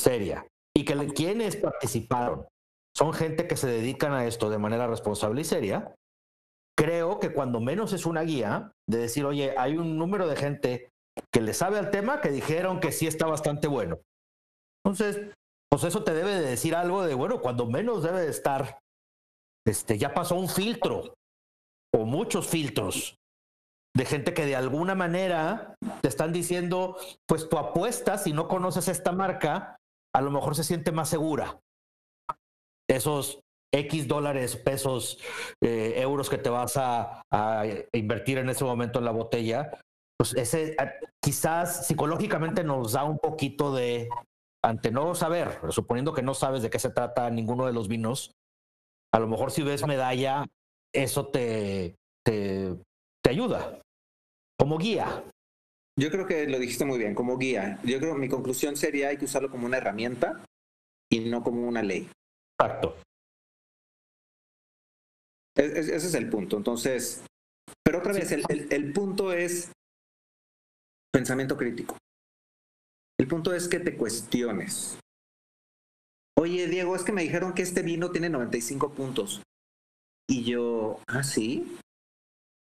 [0.00, 0.46] seria,
[0.76, 2.46] y que quienes participaron
[2.96, 5.94] son gente que se dedican a esto de manera responsable y seria,
[6.78, 10.90] creo que cuando menos es una guía de decir, oye, hay un número de gente
[11.32, 13.98] que le sabe al tema que dijeron que sí está bastante bueno.
[14.84, 15.32] Entonces,
[15.70, 18.78] pues eso te debe de decir algo de, bueno, cuando menos debe de estar,
[19.66, 21.14] este, ya pasó un filtro
[21.94, 23.16] o muchos filtros
[23.96, 26.96] de gente que de alguna manera te están diciendo,
[27.26, 29.76] pues tu apuesta, si no conoces esta marca,
[30.14, 31.60] a lo mejor se siente más segura.
[32.88, 33.40] Esos
[33.72, 35.18] X dólares, pesos,
[35.62, 37.22] eh, euros que te vas a,
[37.92, 39.80] invertir en ese momento en la botella,
[40.18, 40.76] pues ese
[41.22, 44.08] quizás psicológicamente nos da un poquito de,
[44.62, 48.32] ante no saber, suponiendo que no sabes de qué se trata ninguno de los vinos,
[49.12, 50.46] a lo mejor si ves medalla,
[50.94, 52.74] eso te, te,
[53.22, 53.80] te ayuda
[54.58, 55.24] como guía.
[55.98, 57.78] Yo creo que lo dijiste muy bien, como guía.
[57.84, 60.44] Yo creo que mi conclusión sería hay que usarlo como una herramienta
[61.10, 62.10] y no como una ley.
[62.58, 62.96] Exacto.
[65.56, 66.56] ese es el punto.
[66.56, 67.24] Entonces,
[67.84, 69.70] pero otra vez, el, punto es
[71.14, 71.96] pensamiento crítico.
[73.20, 74.98] El punto es que te cuestiones.
[76.36, 79.40] Oye, Diego, es que me dijeron que este vino tiene 95 puntos.
[80.28, 81.76] Y yo, ¿ah, sí?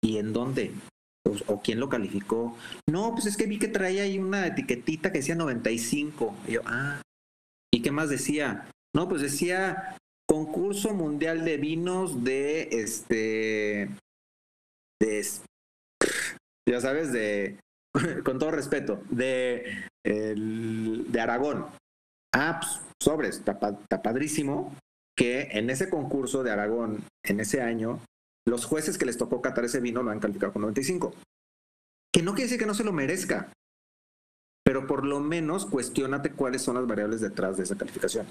[0.02, 0.72] ¿Y en dónde?
[1.46, 2.58] o quién lo calificó.
[2.90, 6.36] No, pues es que vi que traía ahí una etiquetita que decía 95.
[6.46, 7.00] Y yo, ah,
[7.72, 8.68] ¿y qué más decía?
[8.94, 9.96] No, pues decía
[10.28, 13.88] concurso mundial de vinos de este,
[15.00, 15.26] de,
[16.68, 17.58] ya sabes, de,
[18.24, 19.86] con todo respeto, de,
[21.20, 21.66] Aragón.
[22.34, 24.74] Ah, pues sobres, está, está padrísimo
[25.16, 28.00] que en ese concurso de Aragón, en ese año,
[28.46, 31.14] los jueces que les tocó catar ese vino lo han calificado con 95.
[32.12, 33.52] Que no quiere decir que no se lo merezca,
[34.64, 38.26] pero por lo menos cuestionate cuáles son las variables detrás de esa calificación.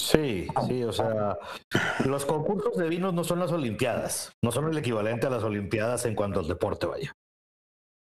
[0.00, 1.38] Sí, sí, o sea,
[2.06, 6.06] los concursos de vinos no son las Olimpiadas, no son el equivalente a las Olimpiadas
[6.06, 7.12] en cuanto al deporte vaya.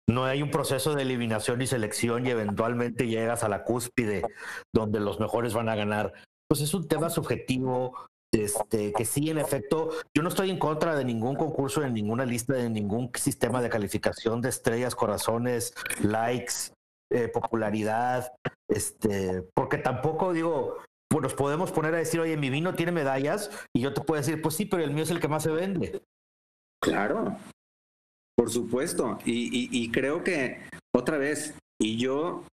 [0.08, 4.22] No hay un proceso de eliminación y selección y eventualmente llegas a la cúspide
[4.74, 6.12] donde los mejores van a ganar.
[6.48, 10.94] Pues es un tema subjetivo, este, que sí, en efecto, yo no estoy en contra
[10.94, 16.72] de ningún concurso, en ninguna lista, de ningún sistema de calificación de estrellas, corazones, likes,
[17.12, 18.32] eh, popularidad,
[18.68, 23.50] este, porque tampoco digo, pues nos podemos poner a decir, oye, mi vino tiene medallas,
[23.74, 25.50] y yo te puedo decir, pues sí, pero el mío es el que más se
[25.50, 26.02] vende.
[26.80, 27.36] Claro,
[28.36, 30.60] por supuesto, y creo que
[30.94, 32.44] otra vez, y yo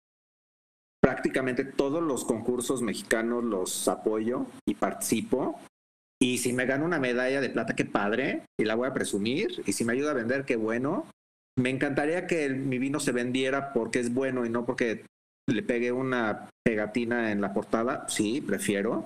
[1.03, 5.59] prácticamente todos los concursos mexicanos los apoyo y participo.
[6.21, 9.61] Y si me gano una medalla de plata, qué padre, y la voy a presumir.
[9.65, 11.05] Y si me ayuda a vender, qué bueno.
[11.59, 15.05] Me encantaría que mi vino se vendiera porque es bueno y no porque
[15.49, 18.07] le pegué una pegatina en la portada.
[18.07, 19.05] Sí, prefiero.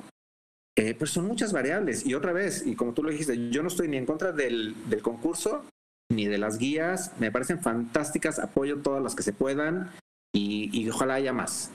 [0.77, 2.05] Eh, pero son muchas variables.
[2.05, 4.75] Y otra vez, y como tú lo dijiste, yo no estoy ni en contra del
[5.01, 5.65] concurso
[6.11, 7.11] ni de las guías.
[7.19, 9.91] Me parecen fantásticas, apoyo todas las que se puedan
[10.33, 11.71] y, y ojalá haya más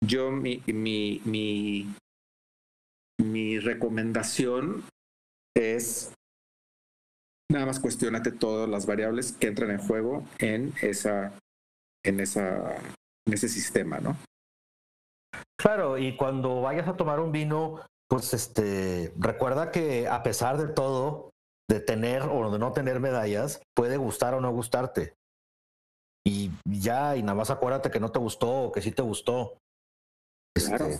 [0.00, 1.20] yo mi, mi,
[3.20, 4.84] mi, recomendación
[5.56, 6.12] es
[7.50, 11.32] nada más cuestionate todas las variables que entran en juego en esa
[12.04, 14.16] en esa en ese sistema, ¿no?
[15.60, 20.68] Claro, y cuando vayas a tomar un vino, pues este recuerda que a pesar de
[20.68, 21.30] todo,
[21.68, 25.14] de tener o de no tener medallas, puede gustar o no gustarte.
[26.26, 29.58] Y ya, y nada más acuérdate que no te gustó o que sí te gustó.
[30.56, 30.98] Este,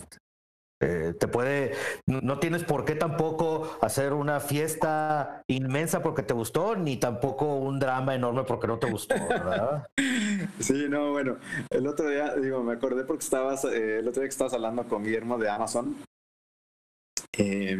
[0.81, 1.73] eh, te puede,
[2.05, 7.79] no tienes por qué tampoco hacer una fiesta inmensa porque te gustó, ni tampoco un
[7.79, 9.87] drama enorme porque no te gustó, ¿verdad?
[10.59, 11.37] Sí, no, bueno,
[11.69, 14.85] el otro día, digo, me acordé porque estabas, eh, el otro día que estabas hablando
[14.85, 15.97] con Guillermo de Amazon.
[17.37, 17.77] Eh,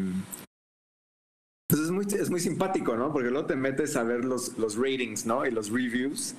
[1.70, 3.14] pues es muy, es muy simpático, ¿no?
[3.14, 5.46] Porque luego te metes a ver los, los ratings, ¿no?
[5.46, 6.36] Y los reviews.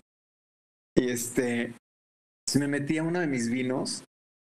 [0.97, 1.73] Y este,
[2.49, 4.03] si me metí a uno de mis vinos,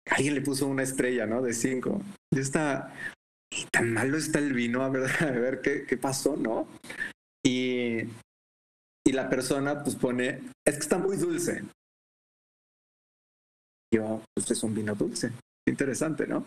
[0.09, 1.42] alguien le puso una estrella, ¿no?
[1.42, 2.01] De cinco.
[2.33, 2.94] Y está,
[3.72, 6.68] tan malo está el vino, a ver, a ver qué, qué pasó, ¿no?
[7.44, 8.03] Y,
[9.05, 11.64] y la persona pues pone, es que está muy dulce.
[13.92, 15.33] Yo, pues es un vino dulce.
[15.68, 16.46] Interesante, ¿no?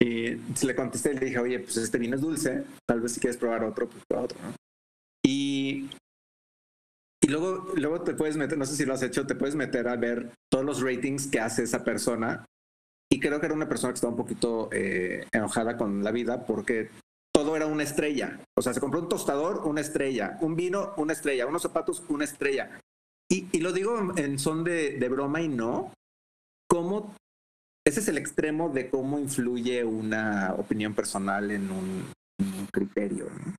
[0.00, 3.20] Y le contesté y le dije, oye, pues este vino es dulce, tal vez si
[3.20, 4.54] quieres probar otro, pues prueba otro, ¿no?
[5.24, 5.90] Y,
[7.22, 9.88] y luego, luego te puedes meter, no sé si lo has hecho, te puedes meter
[9.88, 12.44] a ver todos los ratings que hace esa persona.
[13.10, 16.44] Y creo que era una persona que estaba un poquito eh, enojada con la vida
[16.44, 16.90] porque
[17.32, 18.40] todo era una estrella.
[18.56, 22.24] O sea, se compró un tostador, una estrella, un vino, una estrella, unos zapatos, una
[22.24, 22.80] estrella.
[23.28, 25.92] Y, y lo digo en son de, de broma y no.
[26.68, 27.14] ¿Cómo
[27.86, 32.04] ese es el extremo de cómo influye una opinión personal en un,
[32.40, 33.26] un criterio.
[33.26, 33.54] ¿no?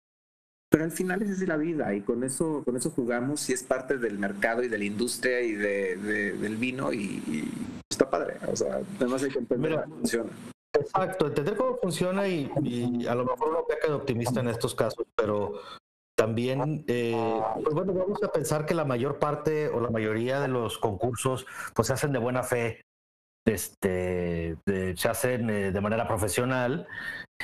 [0.69, 3.63] Pero al final es de la vida y con eso, con eso jugamos y es
[3.63, 7.51] parte del mercado y de la industria y de, de, del vino y, y,
[7.89, 8.35] está padre.
[8.51, 10.29] O sea, además hay que entender Mira, cómo funciona.
[10.73, 14.75] Exacto, entender cómo funciona y, y, a lo mejor uno peca de optimista en estos
[14.75, 15.53] casos, pero
[16.17, 20.49] también, eh, pues bueno, vamos a pensar que la mayor parte o la mayoría de
[20.49, 22.86] los concursos pues se hacen de buena fe
[23.47, 26.87] este, de, se hacen eh, de manera profesional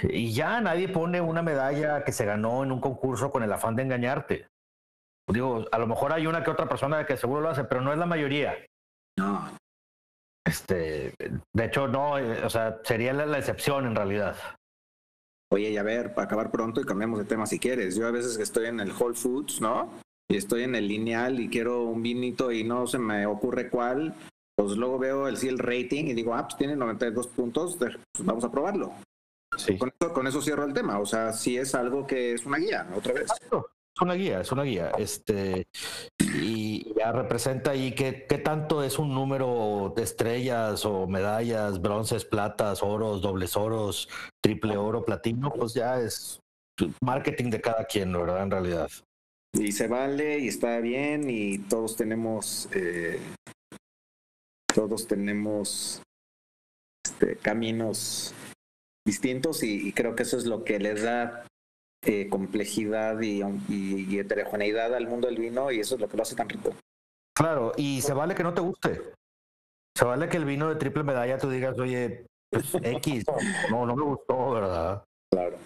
[0.01, 3.75] y ya nadie pone una medalla que se ganó en un concurso con el afán
[3.75, 4.47] de engañarte.
[5.27, 7.93] Digo, a lo mejor hay una que otra persona que seguro lo hace, pero no
[7.93, 8.55] es la mayoría.
[9.17, 9.57] No.
[10.45, 11.13] Este,
[11.53, 14.35] de hecho, no, eh, o sea, sería la, la excepción en realidad.
[15.53, 17.95] Oye, y a ver, para acabar pronto y cambiamos de tema si quieres.
[17.95, 19.89] Yo a veces que estoy en el Whole Foods, ¿no?
[20.29, 24.15] Y estoy en el lineal y quiero un vinito y no se me ocurre cuál,
[24.55, 27.97] pues luego veo el, sí, el rating y digo, ah, pues tiene 92 puntos, pues
[28.19, 28.93] vamos a probarlo.
[29.57, 29.77] Sí.
[29.77, 30.99] Con, eso, con eso cierro el tema.
[30.99, 33.23] O sea, sí es algo que es una guía, otra vez.
[33.23, 33.67] Exacto.
[33.95, 34.91] Es una guía, es una guía.
[34.97, 35.67] Este,
[36.19, 42.25] y ya representa ahí qué, qué tanto es un número de estrellas o medallas, bronces,
[42.25, 44.09] platas, oros, dobles oros,
[44.41, 46.39] triple oro, platino, pues ya es
[47.01, 48.41] marketing de cada quien, ¿verdad?
[48.41, 48.89] En realidad.
[49.53, 53.19] Y se vale y está bien y todos tenemos eh,
[54.73, 56.01] todos tenemos
[57.05, 58.33] este, caminos
[59.05, 61.45] distintos y, y, creo que eso es lo que les da
[62.05, 66.17] eh, complejidad y, y, y, heterogeneidad al mundo del vino y eso es lo que
[66.17, 66.73] lo hace tan rico.
[67.36, 69.01] Claro, y se vale que no te guste.
[69.97, 73.25] Se vale que el vino de triple medalla tú digas, oye, pues, X,
[73.69, 75.03] no, no me gustó, ¿verdad?
[75.31, 75.57] Claro.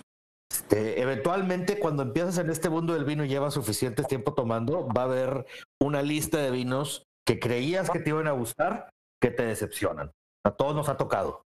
[0.52, 5.04] Este, eventualmente, cuando empiezas en este mundo del vino y llevas suficiente tiempo tomando, va
[5.04, 5.46] a haber
[5.82, 8.90] una lista de vinos que creías que te iban a gustar
[9.22, 10.12] que te decepcionan.
[10.46, 11.44] A todos nos ha tocado,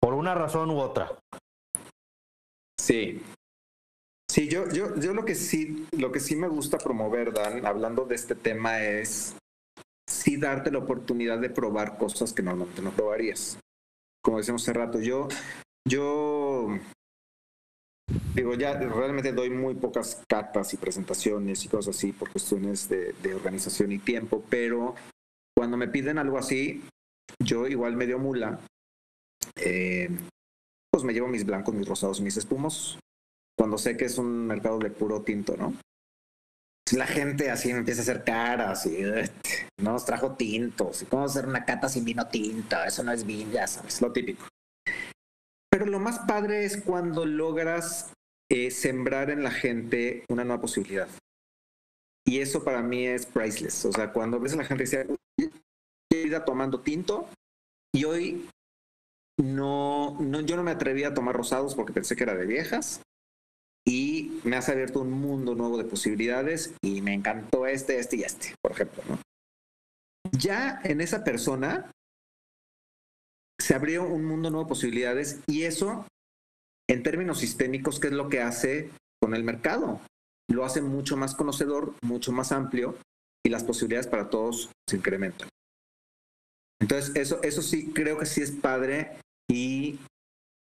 [0.00, 1.16] por una razón u otra.
[2.78, 3.22] Sí.
[4.28, 8.04] Sí, yo, yo, yo lo que sí, lo que sí me gusta promover, Dan, hablando
[8.04, 9.36] de este tema, es
[10.08, 13.58] sí darte la oportunidad de probar cosas que normalmente no probarías.
[14.22, 15.28] Como decíamos hace rato, yo,
[15.88, 16.68] yo
[18.34, 23.12] digo, ya realmente doy muy pocas catas y presentaciones y cosas así por cuestiones de,
[23.14, 24.94] de organización y tiempo, pero
[25.66, 26.80] cuando me piden algo así,
[27.40, 28.60] yo igual medio mula,
[29.56, 30.08] eh,
[30.92, 33.00] pues me llevo mis blancos, mis rosados, mis espumos,
[33.58, 35.74] cuando sé que es un mercado de puro tinto, ¿no?
[36.92, 39.02] La gente así me empieza a hacer caras y
[39.82, 41.04] no nos trajo tintos.
[41.10, 42.76] ¿Cómo hacer una cata sin vino tinto?
[42.84, 44.46] Eso no es vino, ya sabes, lo típico.
[45.68, 48.12] Pero lo más padre es cuando logras
[48.52, 51.08] eh, sembrar en la gente una nueva posibilidad.
[52.24, 53.84] Y eso para mí es priceless.
[53.84, 55.06] O sea, cuando ves a la gente y dice,
[56.24, 57.28] vida tomando tinto
[57.94, 58.48] y hoy
[59.38, 63.02] no, no, yo no me atreví a tomar rosados porque pensé que era de viejas
[63.86, 68.22] y me has abierto un mundo nuevo de posibilidades y me encantó este, este y
[68.22, 69.02] este, por ejemplo.
[69.08, 69.18] ¿no?
[70.32, 71.90] Ya en esa persona
[73.58, 76.06] se abrió un mundo nuevo de posibilidades y eso,
[76.88, 78.90] en términos sistémicos, ¿qué es lo que hace
[79.20, 80.00] con el mercado?
[80.48, 82.96] Lo hace mucho más conocedor, mucho más amplio
[83.44, 85.48] y las posibilidades para todos se incrementan.
[86.80, 89.18] Entonces, eso, eso sí, creo que sí es padre
[89.50, 89.98] y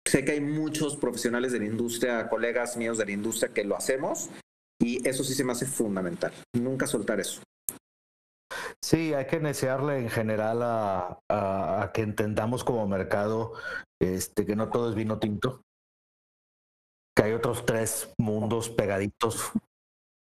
[0.07, 3.75] sé que hay muchos profesionales de la industria, colegas míos de la industria que lo
[3.77, 4.29] hacemos
[4.81, 6.33] y eso sí se me hace fundamental.
[6.55, 7.41] Nunca soltar eso.
[8.83, 13.53] Sí, hay que desearle en general a, a, a, que entendamos como mercado
[14.01, 15.61] este, que no todo es vino tinto,
[17.15, 19.51] que hay otros tres mundos pegaditos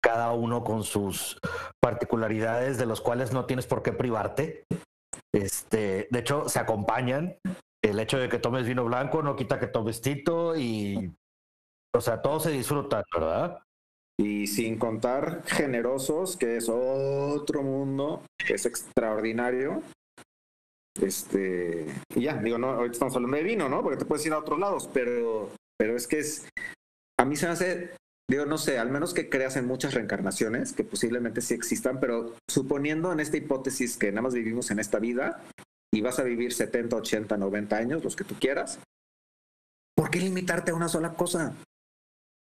[0.02, 1.38] cada uno con sus
[1.80, 4.64] particularidades de los cuales no tienes por qué privarte.
[5.35, 7.37] Este, de hecho, se acompañan.
[7.83, 11.12] El hecho de que tomes vino blanco no quita que tomes tito y,
[11.95, 13.61] o sea, todo se disfruta, ¿verdad?
[14.20, 19.83] Y sin contar generosos, que es otro mundo, es extraordinario.
[21.01, 23.83] Este, y ya, digo, no, ahorita estamos hablando de vino, ¿no?
[23.83, 26.47] Porque te puedes ir a otros lados, pero, pero es que es,
[27.18, 27.91] a mí se me hace,
[28.33, 32.35] digo, no sé, al menos que creas en muchas reencarnaciones, que posiblemente sí existan, pero
[32.49, 35.43] suponiendo en esta hipótesis que nada más vivimos en esta vida
[35.93, 38.78] y vas a vivir 70, 80, 90 años, los que tú quieras,
[39.97, 41.55] ¿por qué limitarte a una sola cosa?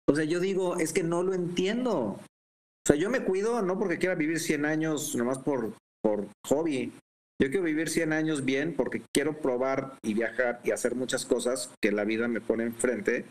[0.09, 1.95] O sea, yo digo, es que no lo entiendo.
[1.97, 6.93] O sea, yo me cuido no porque quiera vivir 100 años nomás por, por hobby.
[7.41, 11.71] Yo quiero vivir 100 años bien porque quiero probar y viajar y hacer muchas cosas
[11.83, 13.27] que la vida me pone enfrente.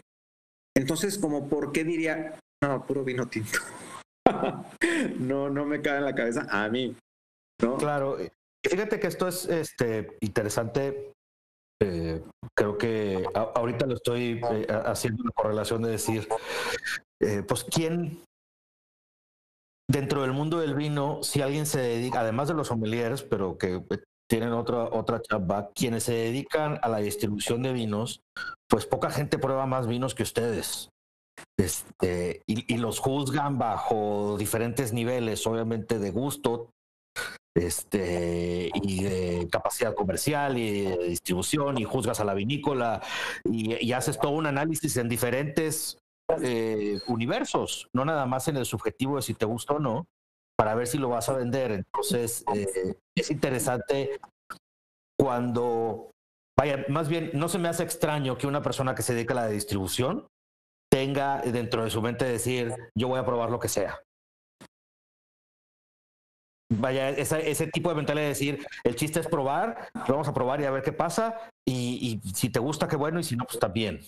[0.77, 3.59] Entonces, como, ¿por qué diría, no, puro vino tinto?
[5.19, 6.95] no, no me cae en la cabeza a mí.
[7.61, 7.77] ¿no?
[7.77, 8.17] Claro.
[8.63, 11.13] Fíjate que esto es este, interesante.
[11.81, 12.23] Eh,
[12.57, 16.27] creo que ahorita lo estoy eh, haciendo una correlación de decir,
[17.21, 18.23] eh, pues, ¿quién
[19.89, 23.75] dentro del mundo del vino, si alguien se dedica, además de los sommeliers, pero que
[23.75, 23.99] eh,
[24.29, 28.21] tienen otra, otra chamba, quienes se dedican a la distribución de vinos,
[28.67, 30.89] pues poca gente prueba más vinos que ustedes.
[31.57, 36.69] Este, y, los juzgan bajo diferentes niveles, obviamente de gusto,
[37.55, 43.01] este, y de capacidad comercial y de distribución, y juzgas a la vinícola,
[43.45, 45.97] y haces todo un análisis en diferentes
[46.41, 50.07] eh, universos, no nada más en el subjetivo de si te gusta o no,
[50.57, 51.71] para ver si lo vas a vender.
[51.71, 54.19] Entonces, eh, es interesante
[55.19, 56.11] cuando,
[56.57, 59.43] vaya, más bien, no se me hace extraño que una persona que se dedica a
[59.43, 60.27] la distribución
[61.05, 64.01] tenga dentro de su mente decir, yo voy a probar lo que sea.
[66.73, 70.65] Vaya, ese tipo de mentalidad de decir, el chiste es probar, vamos a probar y
[70.65, 74.01] a ver qué pasa, y, si te gusta, qué bueno, y si no, pues también.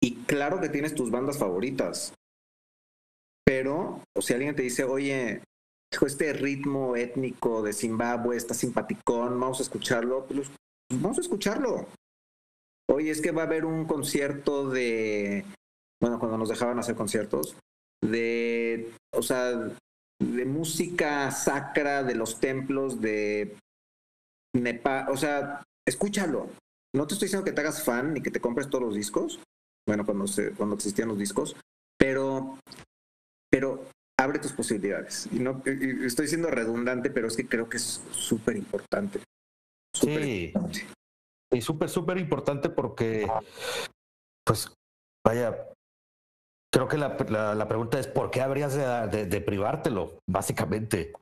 [0.00, 2.14] Y claro que tienes tus bandas favoritas.
[3.44, 5.42] Pero, o si alguien te dice, oye,
[5.90, 10.48] este ritmo étnico de Zimbabue está simpaticón, vamos a escucharlo, pues
[10.92, 11.88] vamos a escucharlo.
[12.90, 15.44] Oye, es que va a haber un concierto de,
[16.02, 17.56] bueno, cuando nos dejaban hacer conciertos,
[18.02, 23.56] de, o sea, de música sacra de los templos de
[24.56, 26.50] Nepal, o sea, escúchalo.
[26.94, 29.38] No te estoy diciendo que te hagas fan ni que te compres todos los discos,
[29.86, 31.54] bueno, cuando, se, cuando existían los discos,
[31.96, 32.58] pero,
[33.50, 33.86] pero
[34.18, 35.28] abre tus posibilidades.
[35.32, 39.20] Y no estoy siendo redundante, pero es que creo que es súper importante.
[39.94, 40.52] Sí.
[41.52, 43.28] Y súper, súper importante porque,
[44.44, 44.72] pues,
[45.26, 45.68] vaya,
[46.72, 50.18] creo que la, la, pregunta es, ¿por qué habrías de, de, privártelo?
[50.28, 51.12] Básicamente.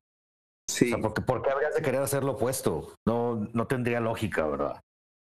[0.70, 0.87] Sí.
[0.87, 2.95] O sea, porque, ¿Por qué habrías de querer hacer lo opuesto?
[3.07, 4.81] No, no tendría lógica, ¿verdad?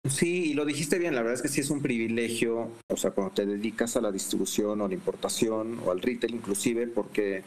[0.09, 3.13] Sí, y lo dijiste bien, la verdad es que sí es un privilegio, o sea,
[3.13, 7.45] cuando te dedicas a la distribución o la importación o al retail inclusive, porque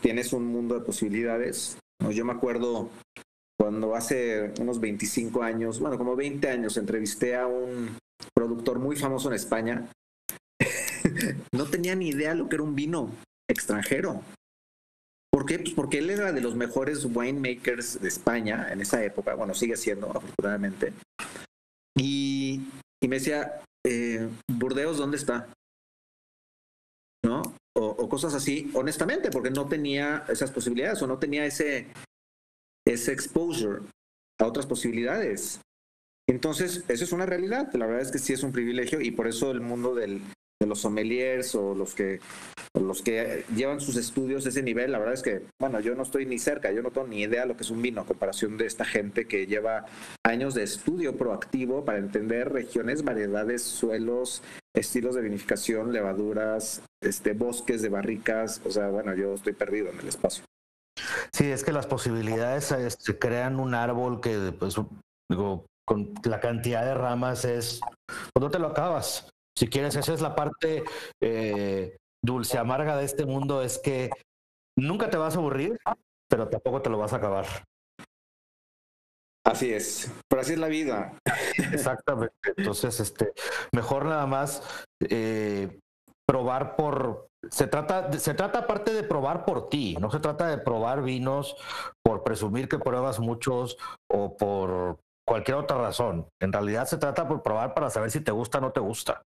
[0.00, 1.78] tienes un mundo de posibilidades.
[2.10, 2.90] Yo me acuerdo
[3.62, 7.96] cuando hace unos 25 años, bueno, como 20 años, entrevisté a un
[8.34, 9.88] productor muy famoso en España.
[11.52, 13.14] no tenía ni idea lo que era un vino
[13.48, 14.20] extranjero.
[15.30, 15.60] ¿Por qué?
[15.60, 19.76] Pues porque él era de los mejores winemakers de España en esa época, bueno, sigue
[19.76, 20.92] siendo afortunadamente.
[21.96, 22.62] Y,
[23.00, 25.46] me decía, eh, Burdeos, ¿dónde está?
[27.24, 27.42] ¿No?
[27.76, 31.86] O, cosas así, honestamente, porque no tenía esas posibilidades o no tenía ese,
[32.86, 33.80] ese exposure
[34.40, 35.60] a otras posibilidades.
[36.28, 37.72] Entonces, eso es una realidad.
[37.74, 40.20] La verdad es que sí es un privilegio y por eso el mundo de
[40.66, 42.20] los sommeliers o los que
[42.80, 46.02] los que llevan sus estudios a ese nivel, la verdad es que, bueno, yo no
[46.02, 48.06] estoy ni cerca, yo no tengo ni idea de lo que es un vino a
[48.06, 49.84] comparación de esta gente que lleva
[50.24, 54.42] años de estudio proactivo para entender regiones, variedades, suelos,
[54.74, 60.00] estilos de vinificación, levaduras, este, bosques de barricas, o sea, bueno, yo estoy perdido en
[60.00, 60.44] el espacio.
[61.34, 62.64] Sí, es que las posibilidades
[62.98, 64.76] se crean un árbol que, pues,
[65.30, 69.30] digo, con la cantidad de ramas es, pues no te lo acabas.
[69.56, 70.84] Si quieres, esa es la parte
[71.22, 74.10] eh, dulce, amarga de este mundo, es que
[74.78, 75.78] nunca te vas a aburrir,
[76.28, 77.46] pero tampoco te lo vas a acabar.
[79.44, 81.18] Así es, pero así es la vida.
[81.72, 82.54] Exactamente.
[82.56, 83.32] Entonces, este,
[83.72, 84.62] mejor nada más
[85.00, 85.80] eh,
[86.26, 87.28] probar por.
[87.50, 91.56] Se trata, se trata aparte de probar por ti, no se trata de probar vinos
[92.02, 93.76] por presumir que pruebas muchos
[94.08, 96.28] o por cualquier otra razón.
[96.40, 99.22] En realidad se trata por probar para saber si te gusta o no te gusta.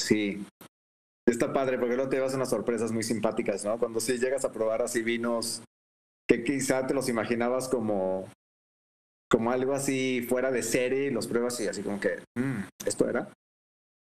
[0.00, 0.44] Sí.
[1.26, 3.78] está padre porque luego te llevas unas sorpresas muy simpáticas, ¿no?
[3.78, 5.62] Cuando sí llegas a probar así vinos
[6.28, 8.28] que quizá te los imaginabas como,
[9.30, 13.32] como algo así fuera de serie, los pruebas y así como que, mm, ¿esto era?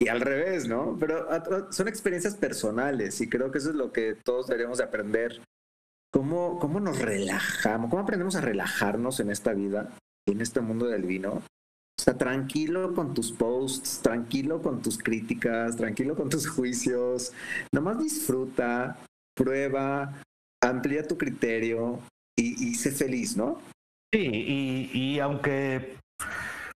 [0.04, 0.96] Y al revés, ¿no?
[0.98, 1.26] Pero
[1.70, 5.40] son experiencias personales y creo que eso es lo que todos deberíamos de aprender.
[6.12, 7.90] ¿Cómo, cómo nos relajamos?
[7.90, 9.90] ¿Cómo aprendemos a relajarnos en esta vida,
[10.28, 11.42] en este mundo del vino?
[11.98, 17.32] O sea, tranquilo con tus posts, tranquilo con tus críticas, tranquilo con tus juicios.
[17.72, 18.98] Nomás disfruta,
[19.34, 20.22] prueba,
[20.62, 22.00] amplía tu criterio
[22.36, 23.60] y, sé feliz, ¿no?
[24.12, 25.96] Sí, y, aunque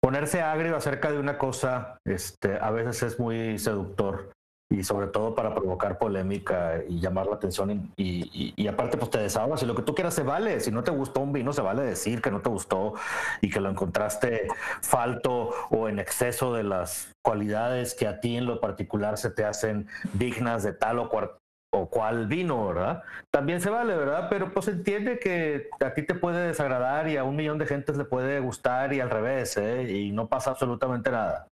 [0.05, 4.33] ponerse agrio acerca de una cosa este, a veces es muy seductor
[4.71, 9.19] y sobre todo para provocar polémica y llamar la atención y, y, aparte pues te
[9.19, 11.63] desahogas y lo que tú quieras se vale, si no te gustó un vino se
[11.63, 12.93] vale decir que no te gustó
[13.41, 14.49] y que lo encontraste
[14.83, 19.47] falto o en exceso de las cualidades que a ti en lo particular se te
[19.47, 21.31] hacen dignas de tal o cual,
[21.75, 23.03] o cual vino, ¿verdad?
[23.31, 24.29] También se vale, ¿verdad?
[24.31, 27.97] Pero pues entiende que a ti te puede desagradar y a un millón de gentes
[27.97, 29.91] le puede gustar y al revés, ¿eh?
[29.91, 31.49] Y no pasa absolutamente nada.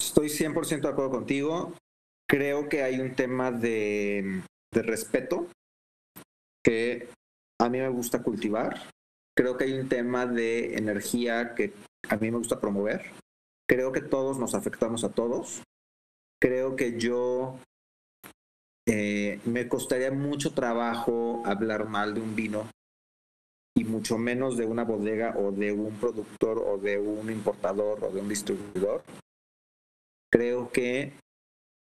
[0.00, 1.72] Estoy 100% de acuerdo contigo.
[2.28, 4.42] Creo que hay un tema de,
[4.72, 5.48] de respeto
[6.64, 7.08] que
[7.60, 8.80] a mí me gusta cultivar.
[9.36, 11.72] Creo que hay un tema de energía que
[12.08, 13.10] a mí me gusta promover.
[13.68, 15.62] Creo que todos nos afectamos a todos.
[16.40, 17.58] Creo que yo
[18.86, 22.68] eh, me costaría mucho trabajo hablar mal de un vino
[23.76, 28.10] y mucho menos de una bodega o de un productor o de un importador o
[28.10, 29.02] de un distribuidor.
[30.30, 31.12] Creo que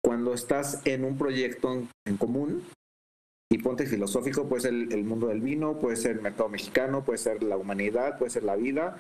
[0.03, 2.65] cuando estás en un proyecto en, común,
[3.51, 7.19] y ponte filosófico, puede ser el, mundo del vino, puede ser el mercado mexicano, puede
[7.19, 8.97] ser la humanidad, puede ser la vida,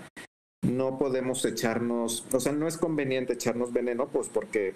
[0.62, 4.74] no podemos echarnos, o sea, no es conveniente echarnos veneno, pues porque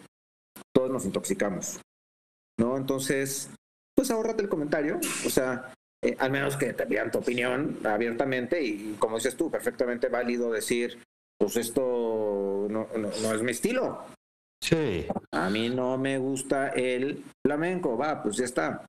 [0.72, 1.80] todos nos intoxicamos.
[2.60, 2.76] ¿No?
[2.76, 3.50] Entonces,
[3.96, 5.72] pues ahórrate el comentario, o sea,
[6.04, 10.52] eh, al menos que te digan tu opinión abiertamente y como dices tú, perfectamente válido
[10.52, 11.02] decir,
[11.38, 12.86] pues esto no,
[13.34, 14.04] es mi estilo.
[14.62, 15.06] Sí.
[15.32, 18.84] A mí no me gusta el flamenco, va, pues ya está.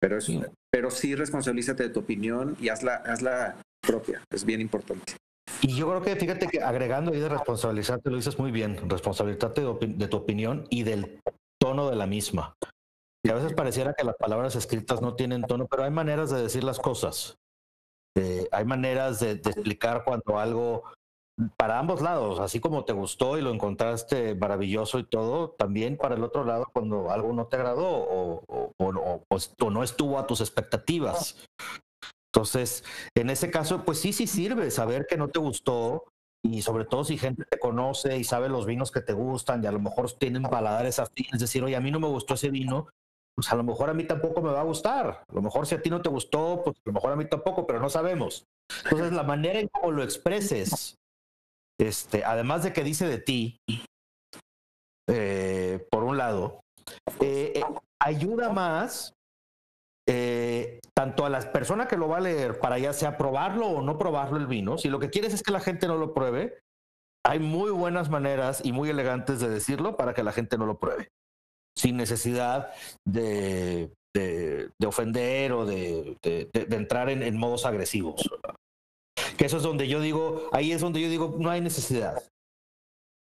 [0.00, 0.40] Pero, sí.
[0.70, 3.56] pero sí responsabilízate de tu opinión y hazla, hazla
[3.86, 5.14] propia, es bien importante.
[5.60, 9.60] Y yo creo que, fíjate que agregando ahí de responsabilizarte, lo dices muy bien, responsabilizarte
[9.60, 11.20] de tu opinión y del
[11.62, 12.56] tono de la misma.
[13.24, 16.42] Y a veces pareciera que las palabras escritas no tienen tono, pero hay maneras de
[16.42, 17.36] decir las cosas.
[18.16, 20.82] Eh, hay maneras de, explicar cuando algo,
[21.56, 26.16] para ambos lados, así como te gustó y lo encontraste maravilloso y todo, también para
[26.16, 30.26] el otro lado cuando algo no te agradó o, o, o, o no estuvo a
[30.26, 31.46] tus expectativas.
[32.34, 32.82] Entonces,
[33.14, 36.11] en ese caso, pues sí, sí sirve saber que no te gustó,
[36.44, 39.66] y sobre todo si gente te conoce y sabe los vinos que te gustan y
[39.66, 42.50] a lo mejor tienen paladares afines, es decir, oye, a mí no me gustó ese
[42.50, 42.88] vino,
[43.34, 45.24] pues a lo mejor a mí tampoco me va a gustar.
[45.28, 47.24] A lo mejor si a ti no te gustó, pues a lo mejor a mí
[47.26, 48.44] tampoco, pero no sabemos.
[48.84, 50.96] Entonces, la manera en cómo lo expreses,
[51.80, 53.58] este, además de que dice de ti,
[55.08, 56.60] eh, por un lado,
[57.20, 57.64] eh, eh,
[58.00, 59.14] ayuda más
[60.94, 63.98] tanto a la persona que lo va a leer para ya sea probarlo o no
[63.98, 66.58] probarlo el vino, si lo que quieres es que la gente no lo pruebe,
[67.24, 70.78] hay muy buenas maneras y muy elegantes de decirlo para que la gente no lo
[70.78, 71.08] pruebe,
[71.76, 72.72] sin necesidad
[73.06, 76.18] de, de, ofender o de,
[76.52, 78.28] entrar en, en, modos agresivos.
[79.38, 82.22] Que eso es donde yo digo, ahí es donde yo digo, no hay necesidad.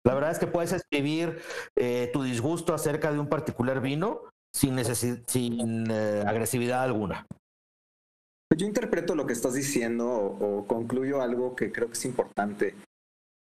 [0.06, 1.40] La verdad es que puedes escribir
[1.76, 4.78] eh, tu disgusto acerca de un particular vino sin,
[5.26, 7.26] sin eh, agresividad alguna.
[8.54, 12.76] Pues yo interpreto lo que estás diciendo o, concluyo algo que creo que es importante.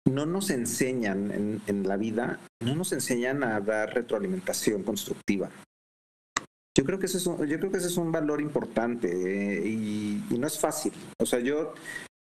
[0.09, 5.49] No nos enseñan en, la vida, no nos enseñan a dar retroalimentación constructiva.
[6.77, 10.93] Yo creo que ese es un, valor importante eh, y, no es fácil.
[11.19, 11.73] O sea, yo,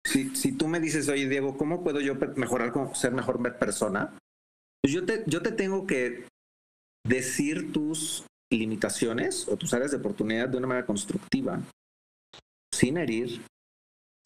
[0.06, 4.12] si, si tú me dices, oye Diego, ¿cómo puedo yo mejorar, ser mejor persona?
[4.82, 6.26] Pues yo te, yo te tengo que
[7.02, 11.62] decir tus limitaciones o tus áreas de oportunidad de una manera constructiva,
[12.74, 13.42] sin herir,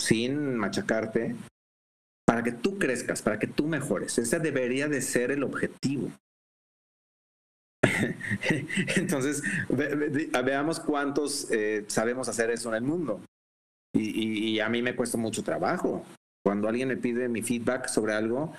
[0.01, 1.37] sin machacarte,
[2.27, 4.19] para que tú crezcas, para que tú mejores.
[4.19, 6.11] Ese debería de ser el objetivo.
[8.97, 13.23] Entonces, veamos cuántos eh, sabemos hacer eso en el mundo.
[13.95, 16.05] Y, a mí me cuesta mucho trabajo.
[16.45, 18.53] Cuando alguien me pide mi feedback sobre algo,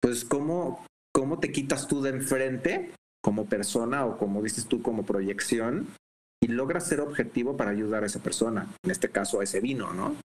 [0.00, 0.84] pues ¿cómo,
[1.14, 5.86] cómo te quitas tú de enfrente como persona o como dices tú, como proyección
[6.42, 9.94] y logras ser objetivo para ayudar a esa persona, en este caso a ese vino,
[9.94, 10.16] ¿no?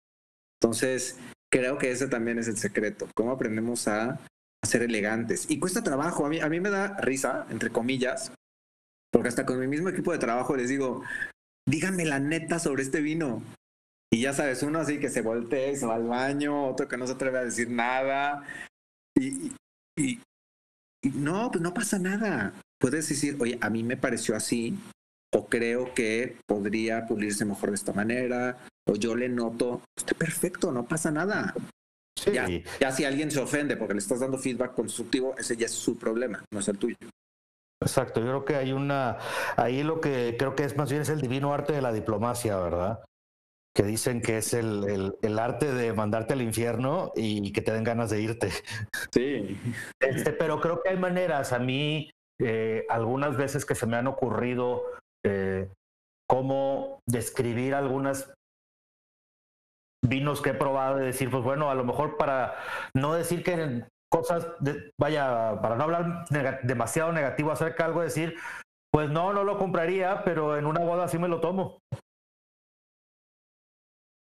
[0.58, 1.18] Entonces,
[1.52, 4.18] creo que ese también es el secreto, cómo aprendemos a,
[4.62, 5.48] ser elegantes.
[5.48, 8.32] Y cuesta trabajo, a mí, me da risa, entre comillas,
[9.12, 11.04] Porque hasta con mi mismo equipo de trabajo les digo,
[11.68, 13.42] díganme la neta sobre este vino.
[14.10, 17.06] Y ya sabes, uno así que se voltea se va al baño, otro que no
[17.06, 18.42] se atreve a decir nada.
[19.14, 19.52] Y,
[21.14, 22.52] no, pues no pasa nada.
[22.80, 24.76] Puedes decir, oye, a mí me pareció así,
[25.34, 28.58] o creo que podría pulirse mejor de esta manera,
[28.88, 31.54] o yo le noto, está perfecto, no pasa nada.
[32.32, 32.48] Ya,
[32.80, 35.98] ya si alguien se ofende porque le estás dando feedback constructivo, ese ya es su
[35.98, 36.96] problema, no es el tuyo.
[37.82, 39.18] Exacto, yo creo que hay una,
[39.56, 42.56] ahí lo que creo que es más bien es el divino arte de la diplomacia,
[42.56, 43.04] ¿verdad?
[43.74, 47.84] Que dicen que es el, el, arte de mandarte al infierno y que te den
[47.84, 48.50] ganas de irte.
[49.12, 49.58] Sí.
[50.00, 52.10] Este, pero creo que hay maneras, a mí
[52.40, 54.82] eh, algunas veces que se me han ocurrido
[55.28, 55.72] eh,
[56.28, 58.32] cómo describir algunas
[60.04, 62.56] vinos que he probado y decir, pues bueno, a lo mejor para
[62.94, 64.46] no decir que cosas,
[65.00, 66.24] vaya, para no hablar
[66.62, 68.36] demasiado negativo acerca de algo, decir,
[68.92, 71.78] pues no, no lo compraría, pero en una boda sí me lo tomo.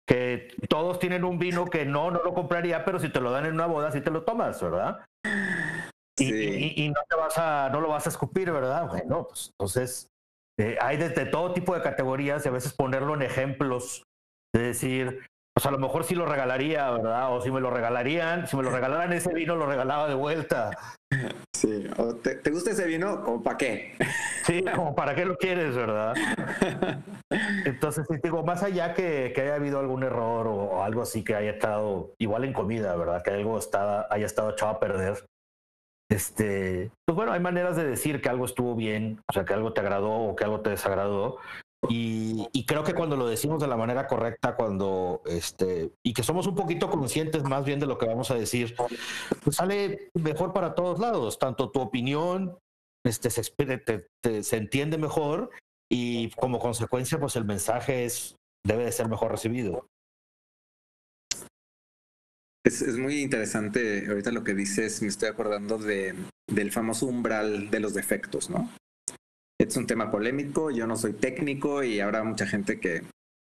[0.06, 3.46] Que todos tienen un vino que no, no lo compraría, pero si te lo dan
[3.46, 5.04] en una boda sí te lo tomas, ¿verdad?
[6.16, 8.88] Y, no te vas a, no lo vas a escupir, ¿verdad?
[8.88, 10.08] Bueno, pues entonces
[10.58, 14.02] eh, hay desde todo tipo de categorías y a veces ponerlo en ejemplos
[14.54, 17.34] de decir, pues a lo mejor sí lo regalaría, ¿verdad?
[17.34, 20.70] O si me lo regalarían, si me lo regalaran ese vino, lo regalaba de vuelta.
[21.54, 23.94] Sí, o te, gusta ese vino o para qué?
[24.44, 26.12] Sí, como para qué lo quieres, ¿verdad?
[27.64, 31.52] Entonces, digo, más allá que, que, haya habido algún error o, algo así que haya
[31.52, 33.22] estado igual en comida, ¿verdad?
[33.22, 35.24] Que algo está, haya estado echado a perder.
[36.10, 39.72] Este, pues bueno, hay maneras de decir que algo estuvo bien, o sea, que algo
[39.72, 41.38] te agradó o que algo te desagradó,
[41.88, 46.46] y, creo que cuando lo decimos de la manera correcta, cuando este, y que somos
[46.46, 48.74] un poquito conscientes más bien de lo que vamos a decir,
[49.42, 51.38] pues sale mejor para todos lados.
[51.38, 52.58] Tanto tu opinión
[53.04, 53.42] este, se,
[54.42, 55.50] se entiende mejor
[55.90, 59.86] y como consecuencia, pues el mensaje es, debe de ser mejor recibido.
[62.64, 66.14] Es, es, muy interesante ahorita lo que dices, me estoy acordando de,
[66.48, 68.70] del famoso umbral de los defectos, ¿no?
[69.58, 73.02] es un tema polémico, yo no soy técnico y habrá mucha gente que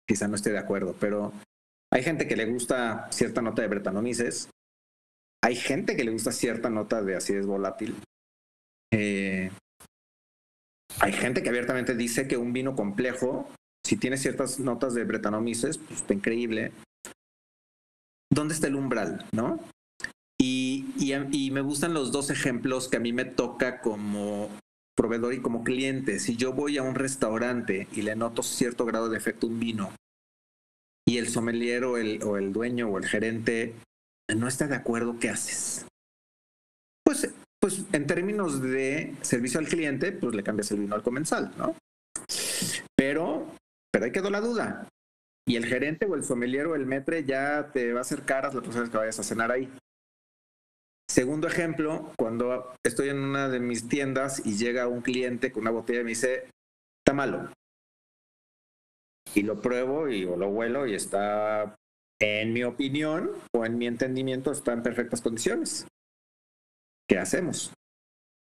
[0.07, 1.33] quizá no esté de acuerdo, pero
[1.93, 4.49] hay gente que le gusta cierta nota de bretanomices,
[5.43, 7.97] hay gente que le gusta cierta nota de acidez volátil,
[8.93, 9.51] eh,
[11.01, 13.49] hay gente que abiertamente dice que un vino complejo,
[13.87, 16.73] si tiene ciertas notas de bretanomices, pues está increíble.
[18.31, 19.61] ¿Dónde está el umbral, no?
[20.41, 24.49] Y, y, me gustan los dos ejemplos que a mí me toca como
[24.97, 29.09] proveedor y como cliente, si yo voy a un restaurante y le noto cierto grado
[29.09, 29.93] de efecto un vino
[31.09, 33.75] y el sommelier o el, o el dueño o el gerente
[34.37, 35.87] no está de acuerdo, ¿qué haces?
[37.05, 41.53] Pues, pues en términos de servicio al cliente, pues le cambias el vino al comensal,
[41.57, 41.75] ¿no?
[42.95, 43.47] Pero,
[43.91, 44.89] pero ahí quedó la duda.
[45.49, 48.55] Y el gerente o el sommelier o el metre ya te va a hacer caras
[48.55, 49.73] las personas que vayas a cenar ahí.
[51.11, 55.71] Segundo ejemplo, cuando estoy en una de mis tiendas y llega un cliente con una
[55.71, 56.51] botella y me dice,
[57.01, 57.51] está malo.
[59.35, 61.75] Y lo pruebo y o lo huelo y está,
[62.21, 65.87] en mi opinión o en mi entendimiento, está en perfectas condiciones.
[67.09, 67.73] ¿Qué hacemos?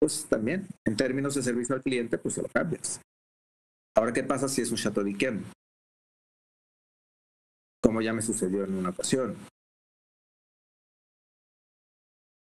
[0.01, 2.99] Pues también, en términos de servicio al cliente, pues se lo cambias.
[3.95, 5.45] Ahora, ¿qué pasa si es un Chateau d'Yquem?
[7.81, 9.37] Como ya me sucedió en una ocasión.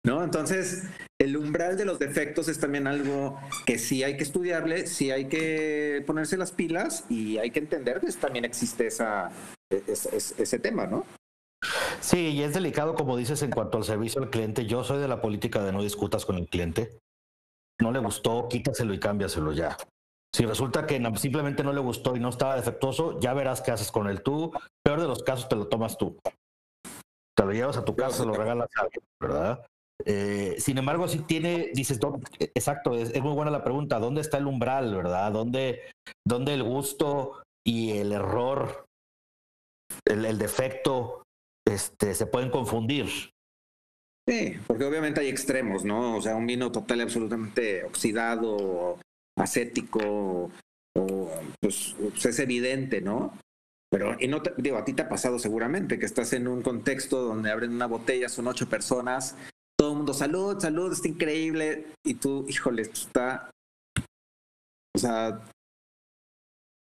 [0.05, 0.25] ¿No?
[0.25, 0.85] Entonces,
[1.21, 5.27] el umbral de los defectos es también algo que sí hay que estudiarle, sí hay
[5.27, 9.31] que ponerse las pilas y hay que entender que también existe esa,
[9.71, 11.05] ese, tema, ¿no?
[12.01, 14.65] Sí, y es delicado, como dices, en cuanto al servicio al cliente.
[14.65, 16.99] Yo soy de la política de no discutas con el cliente.
[17.79, 19.77] No le gustó, quítaselo y cámbiaselo ya.
[20.35, 23.91] Si resulta que simplemente no le gustó y no estaba defectuoso, ya verás qué haces
[23.91, 24.53] con él tú.
[24.85, 26.19] Peor de los casos, te lo tomas tú.
[27.37, 29.67] Te lo llevas a tu casa, lo regalas a alguien, ¿verdad?
[30.05, 31.99] Eh, sin embargo, si tiene, dices,
[32.39, 35.33] exacto, es, muy buena la pregunta, ¿dónde está el umbral, verdad?
[35.33, 35.81] ¿Dónde,
[36.27, 38.87] dónde el gusto y el error,
[40.07, 41.23] el, defecto,
[41.67, 43.09] este, se pueden confundir?
[44.29, 46.17] Sí, porque obviamente hay extremos, ¿no?
[46.17, 48.99] O sea, un vino total y absolutamente oxidado,
[49.37, 50.51] acético,
[50.97, 53.37] o, pues, pues, es evidente, ¿no?
[53.91, 57.23] Pero, y no digo, a ti te ha pasado seguramente que estás en un contexto
[57.23, 59.37] donde abren una botella, son ocho personas
[59.81, 61.87] todo el mundo, salud, salud, está increíble.
[62.05, 63.51] Y tú, híjole, está,
[64.95, 65.41] o sea,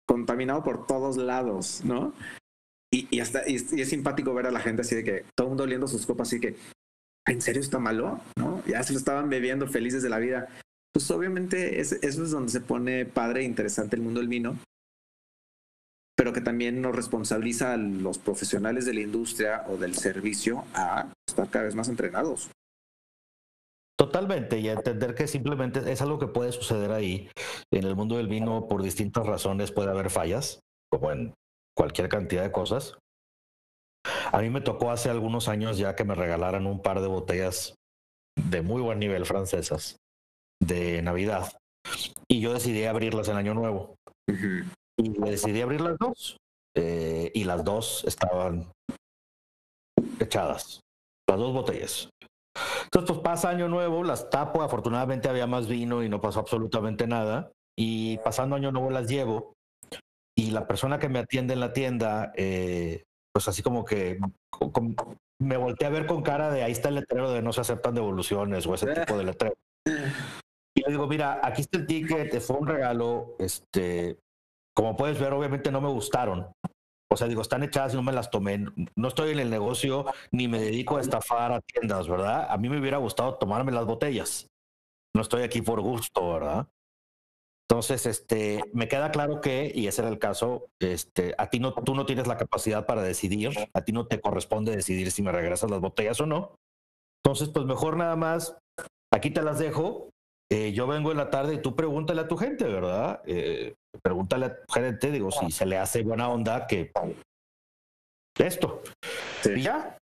[0.08, 2.14] contaminado por todos lados, ¿no?
[2.90, 5.50] Y, y hasta, y, es simpático ver a la gente así de que todo el
[5.50, 6.56] mundo oliendo sus copas, así que,
[7.26, 8.18] ¿en serio está malo?
[8.38, 8.62] ¿No?
[8.66, 10.48] Ya se lo estaban bebiendo felices de la vida.
[10.96, 14.56] Pues obviamente eso es donde se pone padre e interesante el mundo del vino,
[16.16, 21.12] pero que también nos responsabiliza a los profesionales de la industria o del servicio a
[21.28, 22.50] estar cada vez más entrenados.
[23.98, 27.28] Totalmente, y entender que simplemente es algo que puede suceder ahí.
[27.70, 31.34] En el mundo del vino, por distintas razones, puede haber fallas, como en
[31.76, 32.96] cualquier cantidad de cosas.
[34.32, 37.74] A mí me tocó hace algunos años ya que me regalaran un par de botellas
[38.48, 39.98] de muy buen nivel francesas
[40.60, 41.52] de Navidad.
[42.28, 43.96] Y yo decidí abrirlas en Año Nuevo.
[44.98, 46.36] Y decidí abrir las dos.
[46.76, 48.70] Eh, y las dos estaban
[50.20, 50.80] echadas.
[51.28, 52.10] Las dos botellas.
[52.84, 54.62] Entonces, pues pasa Año Nuevo, las tapo.
[54.62, 57.52] Afortunadamente había más vino y no pasó absolutamente nada.
[57.78, 59.54] Y pasando Año Nuevo las llevo.
[60.38, 64.18] Y la persona que me atiende en la tienda, eh, pues así como que
[65.40, 67.94] me volteé a ver con cara de ahí está el letrero de no se aceptan
[67.94, 69.54] devoluciones o ese tipo de letrero.
[70.96, 74.18] Digo, mira, aquí está el ticket, fue un regalo, este,
[74.74, 76.50] como puedes ver, obviamente no me gustaron.
[77.12, 78.64] O sea, digo, están echadas y no me las tomé.
[78.96, 82.46] No estoy en el negocio ni me dedico a estafar a tiendas, ¿verdad?
[82.48, 84.46] A mí me hubiera gustado tomarme las botellas.
[85.14, 86.66] No estoy aquí por gusto, ¿verdad?
[87.68, 91.74] Entonces, este, me queda claro que, y ese era el caso, este, a ti no,
[91.74, 95.30] tú no tienes la capacidad para decidir, a ti no te corresponde decidir si me
[95.30, 96.56] regresas las botellas o no.
[97.22, 98.56] Entonces, pues mejor nada más,
[99.12, 100.08] aquí te las dejo,
[100.50, 103.20] eh, yo vengo en la tarde y tú pregúntale a tu gente, ¿verdad?
[103.26, 106.92] Eh, pregúntale a tu gente, digo, si se le hace buena onda que
[108.38, 108.82] esto.
[109.44, 109.96] Y ya.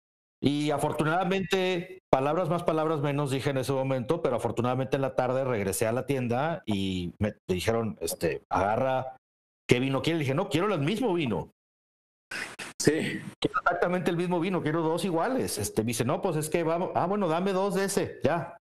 [0.42, 5.44] Y afortunadamente, palabras más, palabras menos dije en ese momento, pero afortunadamente en la tarde
[5.44, 9.16] regresé a la tienda y me, dijeron, este, agarra,
[9.68, 10.20] ¿qué vino quieres?
[10.20, 11.50] Le dije, no, quiero el mismo vino.
[12.80, 13.20] Sí.
[13.38, 15.58] Quiero exactamente el mismo vino, quiero dos iguales.
[15.58, 18.56] Este, me dice, no, pues es que vamos, ah, bueno, dame dos de ese, ya.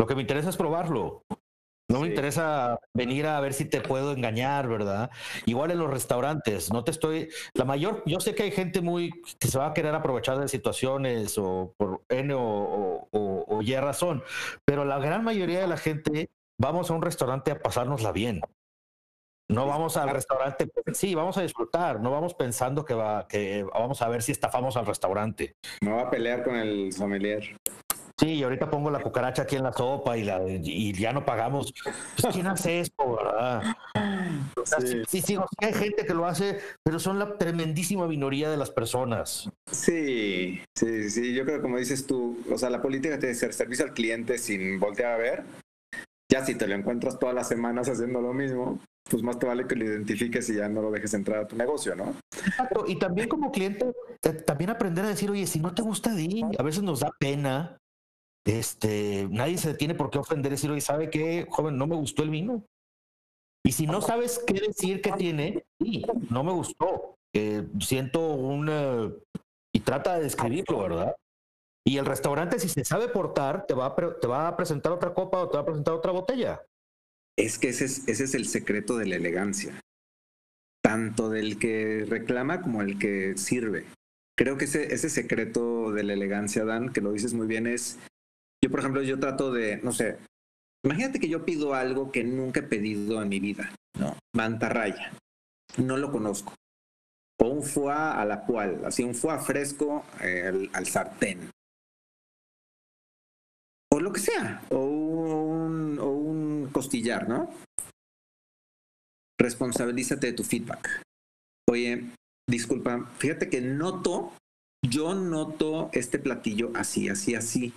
[0.00, 1.24] Lo que me interesa es probarlo.
[1.90, 5.10] No me interesa venir a ver si te puedo engañar, ¿verdad?
[5.44, 7.28] Igual en los restaurantes, no te estoy.
[7.52, 10.48] La mayor, yo sé que hay gente muy que se va a querer aprovechar de
[10.48, 14.22] situaciones o por N o, o, Y razón,
[14.64, 18.40] pero la gran mayoría de la gente vamos a un restaurante a pasárnosla bien.
[19.50, 24.00] No vamos al restaurante, sí, vamos a disfrutar, no vamos pensando que, va, que vamos
[24.00, 25.56] a ver si estafamos al restaurante.
[25.82, 27.54] No va a pelear con el sommelier.
[28.20, 31.24] Sí, y ahorita pongo la cucaracha aquí en la sopa y, la, y ya no
[31.24, 31.72] pagamos.
[32.20, 33.62] Pues, ¿Quién hace esto, verdad?
[35.08, 39.48] sí, sí, hay gente que lo hace, pero son la tremendísima minoría de las personas.
[39.72, 43.40] Sí, sí, sí, yo creo que como dices tú, o sea, la política tiene que
[43.40, 45.44] ser servicio al cliente sin voltear a ver.
[46.30, 49.66] Ya si te lo encuentras todas las semanas haciendo lo mismo, pues más te vale
[49.66, 52.14] que lo identifiques y ya no lo dejes entrar a tu negocio, ¿no?
[52.46, 53.92] Exacto, y también como cliente,
[54.46, 57.79] también aprender a decir, oye, si no te gusta, di, a veces nos da pena
[58.44, 61.76] este, nadie se tiene por qué ofender, decir, oye, ¿sabe qué, joven?
[61.76, 62.64] No me gustó el vino.
[63.64, 67.16] Y si no sabes qué decir que tiene, sí, no me gustó.
[67.34, 69.22] Eh, siento un...
[69.74, 71.16] y trata de describirlo, ¿verdad?
[71.86, 75.14] Y el restaurante, si se sabe portar, te va, a te va a presentar otra
[75.14, 76.62] copa o te va a presentar otra botella.
[77.38, 79.80] Es que ese es, ese es el secreto de la elegancia,
[80.82, 83.86] tanto del que reclama como el que sirve.
[84.36, 87.98] Creo que ese, ese secreto de la elegancia, Dan, que lo dices muy bien, es
[88.62, 90.18] yo, por ejemplo, yo trato de, no sé,
[90.84, 94.16] imagínate que yo pido algo que nunca he pedido en mi vida, ¿no?
[94.34, 95.12] Mantarraya.
[95.78, 96.54] No lo conozco.
[97.40, 101.50] O un foie a la cual, así un foie fresco eh, al, sartén.
[103.92, 104.62] O lo que sea.
[104.70, 107.50] O un, o un costillar, ¿no?
[109.38, 111.02] Responsabilízate de tu feedback.
[111.70, 112.10] Oye,
[112.46, 114.34] disculpa, fíjate que noto,
[114.86, 117.72] yo noto este platillo así, así, así.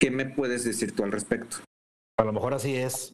[0.00, 1.58] ¿Qué me puedes decir tú al respecto?
[2.18, 3.12] A lo mejor así es.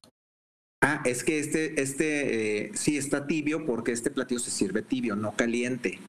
[0.83, 5.15] Ah, es que este, este eh, sí está tibio porque este platillo se sirve tibio,
[5.15, 6.01] no caliente.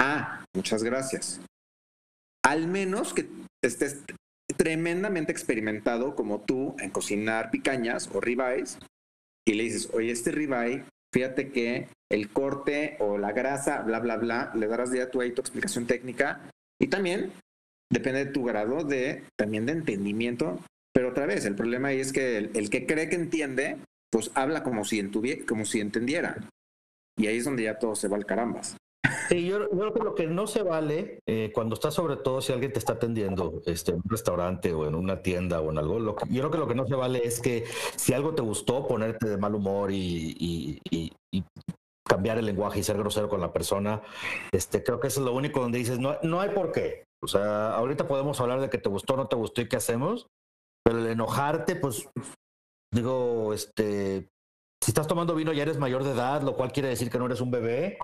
[0.00, 1.40] Ah, muchas gracias.
[2.44, 3.28] Al menos que
[3.62, 4.04] estés
[4.56, 8.78] tremendamente experimentado como tú en cocinar picañas o ribeyes
[9.46, 14.16] y le dices, oye, este ribeye, fíjate que el corte o la grasa, bla, bla,
[14.16, 16.40] bla, le darás ya tú ahí tu explicación técnica
[16.80, 17.32] y también
[17.90, 20.58] depende de tu grado de también de entendimiento.
[20.92, 23.78] Pero otra vez, el problema ahí es que el, que cree que entiende,
[24.10, 25.08] pues habla como si,
[25.46, 26.48] como si entendiera.
[27.16, 28.76] Y ahí es donde ya todo se va al carambas.
[29.28, 32.52] Sí, yo, creo que lo que no se vale eh, cuando estás, sobre todo si
[32.52, 36.00] alguien te está atendiendo este, en un restaurante o en una tienda o en algo,
[36.00, 37.64] lo yo creo que lo que no se vale es que
[37.96, 41.10] si algo te gustó, ponerte de mal humor y, y,
[42.08, 44.02] cambiar el lenguaje y ser grosero con la persona.
[44.50, 47.04] Este, creo que eso es lo único donde dices, no, no hay por qué.
[47.22, 50.26] O sea, ahorita podemos hablar de que te gustó, no te gustó y qué hacemos,
[50.84, 52.08] Pero el enojarte, pues,
[52.92, 54.28] digo, este,
[54.82, 57.26] si estás tomando vino ya eres mayor de edad, lo cual quiere decir que no
[57.26, 57.98] eres un bebé.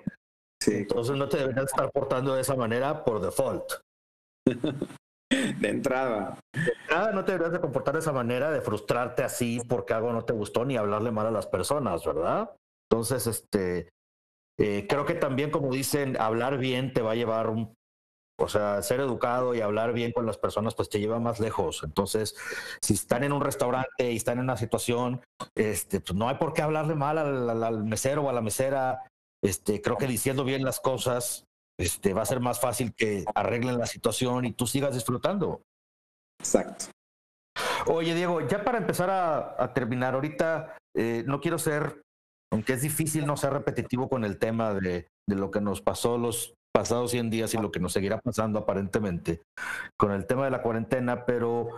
[0.61, 0.75] Sí.
[0.75, 3.73] Entonces no te deberías estar portando de esa manera por default.
[5.29, 6.39] De entrada.
[6.53, 10.13] De entrada no te deberías de comportar de esa manera, de frustrarte así porque algo
[10.13, 12.49] no te gustó, ni hablarle mal a las personas, ¿verdad?
[12.89, 13.89] Entonces, este,
[14.57, 17.73] eh, creo que también, como dicen, hablar bien te va a llevar un,
[18.39, 21.81] o sea, ser educado y hablar bien con las personas, pues te lleva más lejos.
[21.83, 22.35] Entonces,
[22.81, 25.21] si están en un restaurante y están en una situación,
[25.55, 29.07] este, pues no hay por qué hablarle mal al, al mesero o a la mesera.
[29.43, 31.45] Este, creo que diciendo bien las cosas,
[31.79, 35.61] este, va a ser más fácil que arreglen la situación y tú sigas disfrutando.
[36.39, 36.85] Exacto.
[37.87, 42.01] Oye, Diego, ya para empezar a, terminar, ahorita eh, no quiero ser,
[42.51, 46.17] aunque es difícil no ser repetitivo con el tema de, de lo que nos pasó
[46.17, 49.41] los pasados 100 días y lo que nos seguirá pasando aparentemente
[49.97, 51.69] con el tema de la cuarentena, pero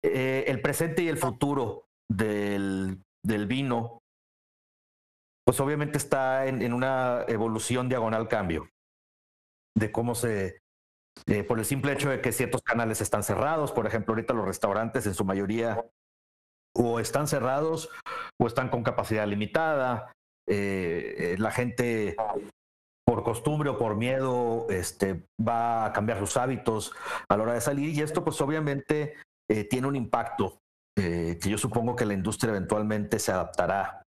[0.00, 3.02] eh, el presente y el futuro del,
[3.48, 3.98] vino,
[5.44, 8.68] pues obviamente está en, una evolución diagonal cambio
[9.76, 10.60] de cómo se,
[11.26, 14.46] eh, por el simple hecho de que ciertos canales están cerrados, por ejemplo, ahorita los
[14.46, 15.84] restaurantes en su mayoría
[16.76, 17.90] o están cerrados
[18.40, 20.12] o están con capacidad limitada,
[20.48, 22.14] eh, la gente
[23.06, 26.92] por costumbre o por miedo este, va a cambiar sus hábitos
[27.28, 29.14] a la hora de salir y esto pues obviamente
[29.68, 30.58] tiene un impacto
[30.96, 34.02] que yo supongo que la industria eventualmente se adaptará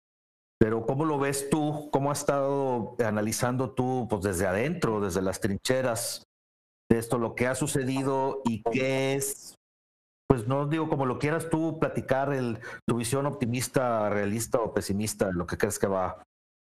[0.63, 1.89] pero ¿cómo lo ves tú?
[1.91, 6.23] ¿Cómo has estado analizando tú pues desde adentro, desde las trincheras,
[6.89, 9.57] de esto, lo que ha sucedido y qué es,
[10.29, 15.33] pues no digo como lo quieras tú platicar, el, tu visión optimista, realista o pesimista
[15.33, 16.23] lo que crees que va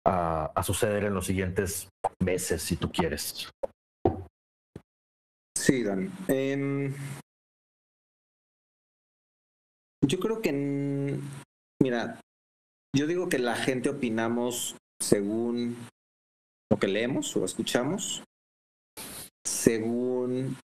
[0.05, 1.89] a, suceder en los siguientes
[2.21, 3.49] meses, si tú quieres?
[5.57, 6.11] Sí, Dan.
[6.27, 6.93] Eh,
[10.05, 11.19] yo creo que,
[11.81, 12.19] mira,
[12.95, 15.77] yo digo que la gente opinamos según
[16.71, 18.23] lo que leemos o escuchamos,
[19.45, 20.57] según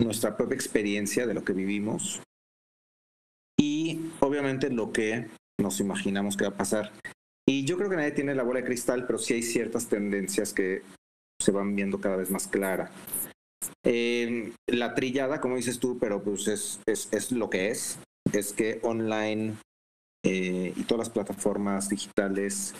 [0.00, 2.22] nuestra propia experiencia de lo que vivimos
[3.58, 5.28] y obviamente lo que
[5.60, 6.92] nos imaginamos que va a pasar.
[7.50, 10.52] Y yo creo que nadie tiene la bola de cristal, pero sí hay ciertas tendencias
[10.52, 10.82] que
[11.42, 12.92] se van viendo cada vez más clara.
[13.84, 17.98] Eh, la trillada, como dices tú, pero pues es, es, es lo que es,
[18.32, 19.56] es que online
[20.24, 22.72] eh, y todas las plataformas digitales,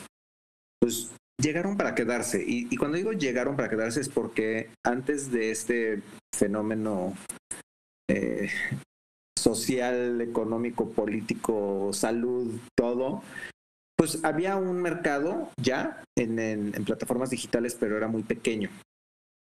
[0.81, 1.11] pues
[1.43, 2.45] llegaron para quedarse.
[2.47, 6.01] Y, cuando digo llegaron para quedarse es porque antes de este
[6.33, 7.17] fenómeno
[8.09, 8.51] eh,
[9.37, 13.25] social, económico, político, salud, todo,
[14.01, 18.71] pues había un mercado ya en, plataformas digitales, pero era muy pequeño.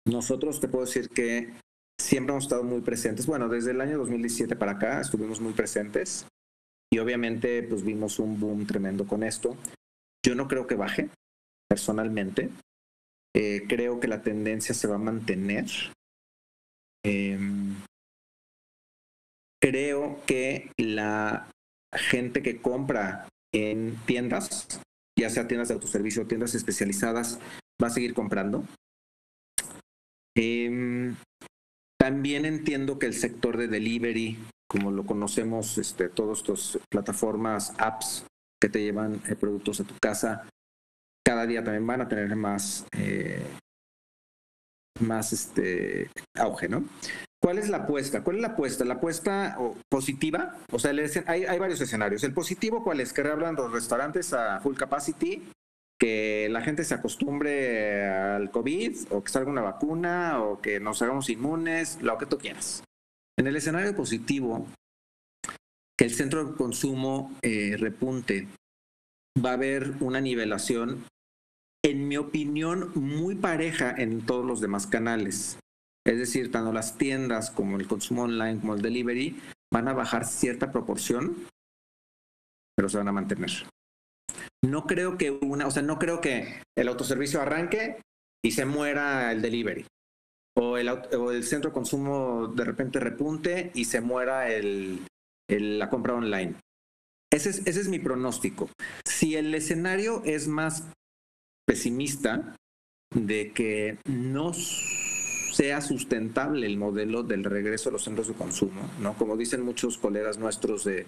[0.06, 1.54] Nosotros te puedo decir que
[1.98, 3.24] siempre hemos estado muy presentes.
[3.24, 6.26] Bueno, desde el año 2017 para acá estuvimos muy presentes.
[6.92, 9.56] Y obviamente, pues vimos un boom tremendo con esto.
[10.22, 11.08] Yo no creo que baje,
[11.66, 12.50] personalmente.
[13.34, 15.64] Eh, creo que la tendencia se va a mantener.
[17.06, 17.38] Eh,
[19.62, 21.48] creo que la
[21.94, 24.80] gente que compra en tiendas,
[25.18, 27.38] ya sea tiendas de autoservicio o tiendas especializadas,
[27.82, 28.64] va a seguir comprando.
[30.36, 31.14] Eh,
[31.98, 34.38] también entiendo que el sector de delivery
[34.72, 38.24] como lo conocemos, este, todas estas plataformas, apps
[38.58, 40.48] que te llevan eh, productos a tu casa,
[41.22, 43.44] cada día también van a tener más, eh,
[45.00, 46.84] más este, auge, ¿no?
[47.42, 48.22] ¿Cuál es la apuesta?
[48.22, 48.84] ¿Cuál es la apuesta?
[48.84, 50.92] La apuesta positiva, o sea,
[51.26, 52.22] hay, varios escenarios.
[52.22, 53.12] El positivo, ¿cuál es?
[53.12, 55.42] Que reabran los restaurantes a full capacity,
[55.98, 61.02] que la gente se acostumbre al COVID, o que salga una vacuna, o que nos
[61.02, 62.84] hagamos inmunes, lo que tú quieras.
[63.36, 64.68] En el escenario positivo,
[65.98, 68.46] que el centro de consumo eh, repunte,
[69.44, 71.06] va a haber una nivelación,
[71.84, 75.58] en mi opinión, muy pareja en todos los demás canales.
[76.06, 79.40] Es decir, tanto las tiendas como el consumo online como el delivery
[79.72, 81.46] van a bajar cierta proporción,
[82.76, 83.50] pero se van a mantener.
[84.64, 88.00] No creo que una, o sea, no creo que el autoservicio arranque
[88.44, 89.86] y se muera el delivery
[90.56, 95.00] o el, el centro de consumo de repente repunte y se muera el,
[95.48, 96.54] la compra online.
[97.32, 98.68] Ese es, ese es mi pronóstico.
[99.06, 100.84] Si el escenario es más
[101.66, 102.56] pesimista
[103.14, 104.52] de que no
[105.52, 109.14] sea sustentable el modelo del regreso a los centros de consumo, ¿no?
[109.14, 111.06] Como dicen muchos colegas nuestros de,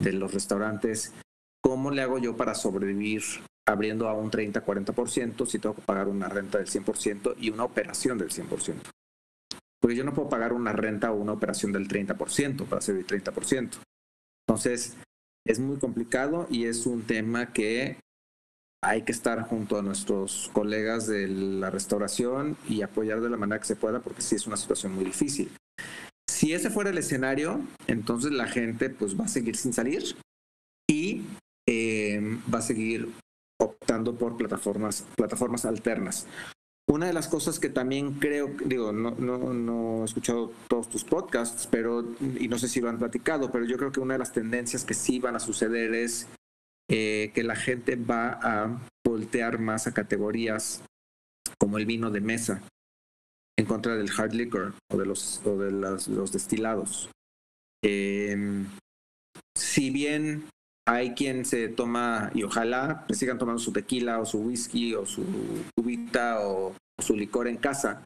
[0.00, 1.12] los restaurantes,
[1.62, 3.22] ¿cómo le hago yo para sobrevivir
[3.66, 8.18] abriendo a un 30-40% si tengo que pagar una renta del 100% y una operación
[8.18, 8.74] del 100%.
[9.80, 13.78] Porque yo no puedo pagar una renta o una operación del 30% para el 30%.
[14.46, 14.96] Entonces,
[15.46, 17.98] es muy complicado y es un tema que
[18.84, 23.58] hay que estar junto a nuestros colegas de la restauración y apoyar de la manera
[23.58, 25.50] que se pueda, porque sí es una situación muy difícil.
[26.28, 30.16] Si ese fuera el escenario, entonces la gente pues va a seguir sin salir
[30.88, 31.22] y
[31.66, 33.08] eh, va a seguir
[33.58, 36.26] optando por plataformas, plataformas alternas.
[36.86, 41.02] Una de las cosas que también creo, digo, no, no, no, he escuchado todos tus
[41.02, 42.04] podcasts, pero,
[42.38, 44.84] y no sé si lo han platicado, pero yo creo que una de las tendencias
[44.84, 46.28] que sí van a suceder es
[46.96, 50.84] eh, que la gente va a voltear más a categorías
[51.58, 52.62] como el vino de mesa
[53.58, 57.10] en contra del hard liquor o de los, o de los destilados.
[57.82, 58.68] Em,
[59.58, 60.44] si bien
[60.86, 65.04] hay quien se toma, y ojalá le sigan tomando su tequila o su whisky o
[65.04, 65.24] su
[65.76, 68.04] cubita o, su licor en casa,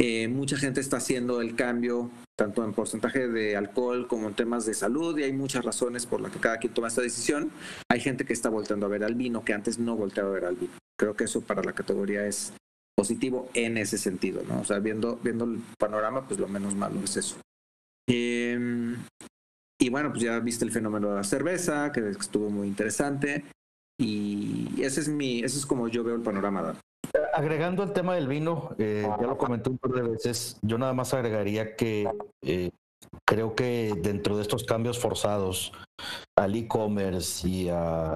[0.00, 4.64] eh, mucha gente está haciendo el cambio tanto en porcentaje de alcohol como en temas
[4.64, 7.50] de salud y hay muchas razones por las que cada quien toma esta decisión.
[7.90, 10.44] Hay gente que está volteando a ver al vino que antes no volteaba a ver
[10.44, 10.72] al vino.
[10.96, 12.52] Creo que eso para la categoría es
[12.96, 14.60] positivo en ese sentido, ¿no?
[14.60, 17.36] O sea, viendo, viendo el panorama, pues lo menos malo es eso.
[18.08, 18.96] Em,
[19.80, 23.44] y bueno, pues ya viste el fenómeno de la cerveza, que estuvo muy interesante.
[24.00, 26.78] Y ese es mi, ese es como yo veo el panorama.
[27.32, 30.92] Agregando el tema del vino, eh, ya lo comenté un par de veces, yo nada
[30.92, 32.10] más agregaría que
[32.42, 32.70] eh,
[33.24, 35.72] creo que dentro de estos cambios forzados
[36.36, 37.68] al e-commerce y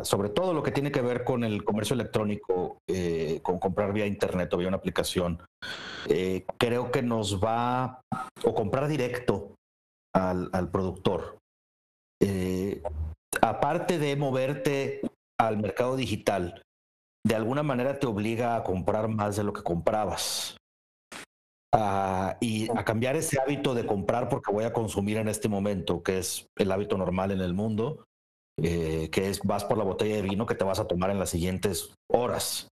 [0.02, 4.06] sobre todo lo que tiene que ver con el comercio electrónico, eh, con comprar vía
[4.06, 5.40] internet o vía una aplicación,
[6.58, 8.00] creo que nos va,
[8.44, 9.54] o comprar directo
[10.14, 11.38] al, al productor.
[13.40, 15.00] aparte de moverte
[15.40, 16.62] al mercado digital,
[17.24, 20.56] de alguna manera te obliga a comprar más de lo que comprabas.
[21.74, 26.02] Ah, y a cambiar ese hábito de comprar porque voy a consumir en este momento,
[26.02, 28.04] que es el hábito normal en el mundo,
[28.58, 31.18] eh, que es vas por la botella de vino que te vas a tomar en
[31.18, 32.68] las siguientes horas.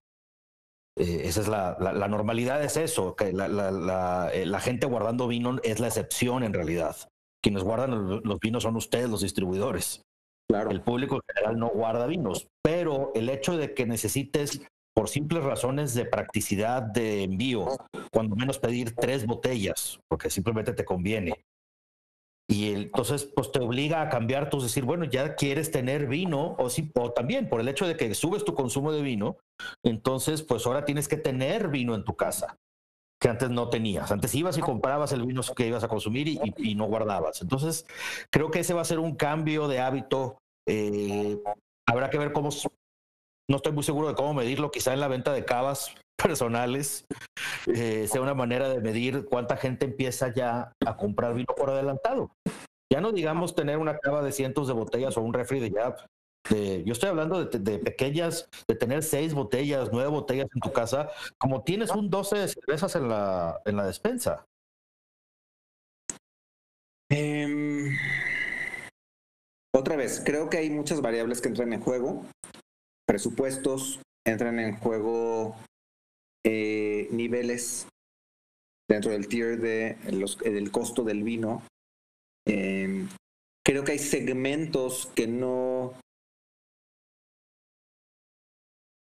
[0.97, 5.27] Eh, esa es la, la, normalidad, es eso, que la, la, eh, la, gente guardando
[5.27, 6.95] vino es la excepción en realidad.
[7.41, 10.03] Quienes guardan los vinos son ustedes, los distribuidores.
[10.69, 14.61] El público en general no guarda vinos, pero el hecho de que necesites,
[14.93, 17.67] por simples razones de practicidad de envío,
[18.11, 21.45] cuando menos pedir tres botellas, porque simplemente te conviene.
[22.49, 26.69] Y entonces, pues te obliga a cambiar, tú decir, bueno, ya quieres tener vino, o,
[26.69, 29.37] si, o también por el hecho de que subes tu consumo de vino,
[29.83, 32.57] entonces, pues ahora tienes que tener vino en tu casa
[33.21, 34.11] que antes no tenías.
[34.11, 37.41] Antes ibas y comprabas el vino que ibas a consumir y, no guardabas.
[37.41, 37.85] Entonces,
[38.31, 40.39] creo que ese va a ser un cambio de hábito.
[40.67, 41.37] Eh,
[41.87, 42.49] habrá que ver cómo,
[43.47, 47.05] no estoy muy seguro de cómo medirlo, quizá en la venta de cavas personales
[47.67, 52.31] eh, sea una manera de medir cuánta gente empieza ya a comprar vino por adelantado.
[52.91, 55.95] Ya no digamos tener una cava de cientos de botellas o un refri de ya
[56.49, 61.63] yo estoy hablando de, pequeñas, de tener seis botellas, nueve botellas en tu casa, como
[61.63, 64.45] tienes un 12 de cervezas en la, en la despensa.
[67.09, 67.95] Em,
[69.73, 72.25] otra vez, creo que hay muchas variables que entran en juego.
[73.05, 75.55] Presupuestos, entran en juego
[76.45, 77.87] eh, niveles
[78.89, 81.63] dentro del tier de los, del costo del vino.
[82.47, 83.09] Em,
[83.65, 85.93] creo que hay segmentos que no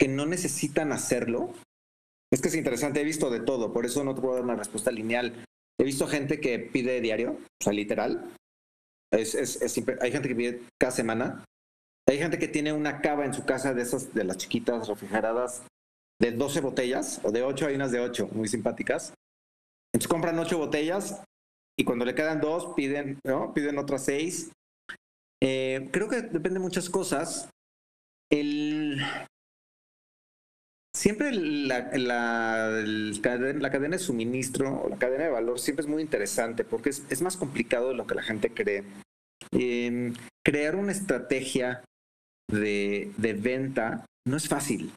[0.08, 1.54] no necesitan hacerlo.
[2.32, 4.56] Es que es interesante, he visto de todo, por eso no te puedo dar una
[4.56, 5.46] respuesta lineal.
[5.80, 8.34] He visto gente que pide diario, o sea, literal.
[9.12, 9.62] Es, es,
[10.02, 11.46] hay gente que pide cada semana.
[12.08, 15.64] Hay gente que tiene una cava en su casa de esas, de las chiquitas refrigeradas,
[16.22, 19.14] de 12 botellas, o de 8, hay unas de 8, muy simpáticas.
[19.94, 21.22] Entonces compran 8 botellas
[21.80, 23.54] y cuando le quedan dos, piden, ¿no?
[23.54, 24.52] piden otras 6.
[25.44, 27.50] Eh, creo que depende de muchas cosas.
[28.32, 29.00] El,
[30.94, 36.02] siempre la, la, la, cadena de suministro o la cadena de valor siempre es muy
[36.02, 38.84] interesante porque es, es más complicado de lo que la gente cree.
[39.52, 40.14] Em,
[40.44, 41.84] crear una estrategia
[42.50, 44.92] de, de venta no es fácil.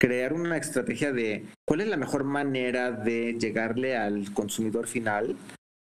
[0.00, 5.36] Crear una estrategia de cuál es la mejor manera de llegarle al consumidor final,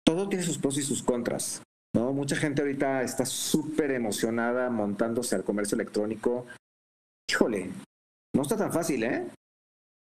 [0.05, 1.61] todo tiene sus pros y sus contras.
[1.93, 2.13] ¿no?
[2.13, 6.45] Mucha gente ahorita está súper emocionada montándose al comercio electrónico.
[7.29, 7.71] Híjole,
[8.37, 9.25] no está tan fácil, ¿eh?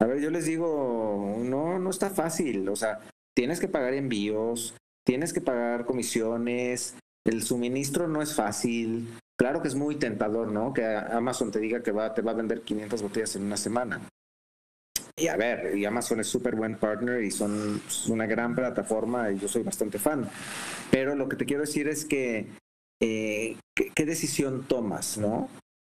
[0.02, 2.68] A ver, yo les digo, no, no está fácil.
[2.70, 3.00] O sea,
[3.36, 9.14] tienes que pagar envíos, tienes que pagar comisiones, el suministro no es fácil.
[9.38, 10.74] Claro que es muy tentador, ¿no?
[10.74, 14.02] Que Amazon te diga que va, te va a vender 500 botellas en una semana.
[15.16, 19.38] Y a ver, y Amazon es súper buen partner y son una gran plataforma y
[19.38, 20.28] yo soy bastante fan.
[20.90, 22.48] Pero lo que te quiero decir es que
[23.00, 25.48] eh, ¿qué, decisión tomas, ¿no?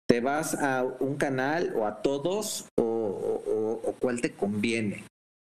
[0.09, 5.05] ¿Te vas a un canal o a todos o, cuál te conviene?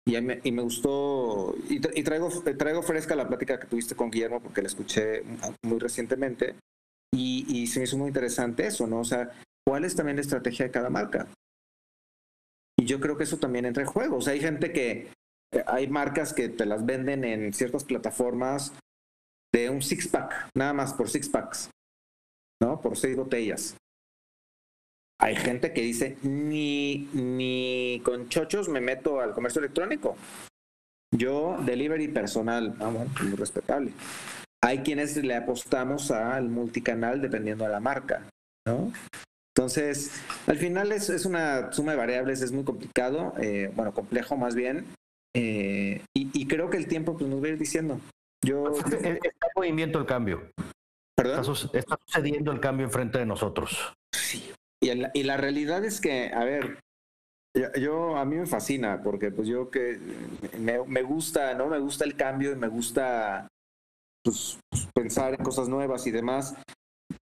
[0.07, 4.41] Y me, y me gustó, y, traigo, traigo fresca la plática que tuviste con Guillermo
[4.41, 5.23] porque la escuché
[5.61, 6.55] muy recientemente
[7.13, 9.01] y, y se me hizo muy interesante eso, ¿no?
[9.01, 9.29] O sea,
[9.67, 11.27] ¿cuál es también la estrategia de cada marca?
[12.79, 14.17] Y yo creo que eso también entra en juego.
[14.17, 15.11] O sea, hay gente que,
[15.67, 18.73] hay marcas que te las venden en ciertas plataformas
[19.53, 21.69] de un six pack, nada más por six packs,
[22.61, 22.79] ¿no?
[22.81, 23.75] Por seis botellas.
[25.22, 30.15] Hay gente que dice, ni, ni con chochos me meto al comercio electrónico.
[31.11, 33.91] Yo, delivery personal, vamos, muy respetable.
[34.63, 38.24] Hay quienes le apostamos al multicanal dependiendo de la marca,
[38.65, 38.91] ¿no?
[39.55, 44.38] Entonces, al final es, es una suma de variables, es muy complicado, eh, bueno, complejo
[44.38, 44.86] más bien,
[45.36, 47.99] eh, y, creo que el tiempo pues, nos va a ir diciendo.
[48.43, 48.72] Yo...
[48.72, 49.20] Está en
[49.55, 50.51] movimiento el cambio.
[51.15, 51.41] ¿Perdón?
[51.74, 53.93] Está, sucediendo el cambio enfrente de nosotros.
[54.13, 54.51] Sí.
[54.82, 56.80] Y, la realidad es que, a ver,
[57.80, 59.99] yo, a mí me fascina porque pues yo que
[60.57, 61.67] me, me, gusta, ¿no?
[61.67, 63.47] Me gusta el cambio y me gusta
[64.23, 64.57] pues,
[64.93, 66.55] pensar en cosas nuevas y demás.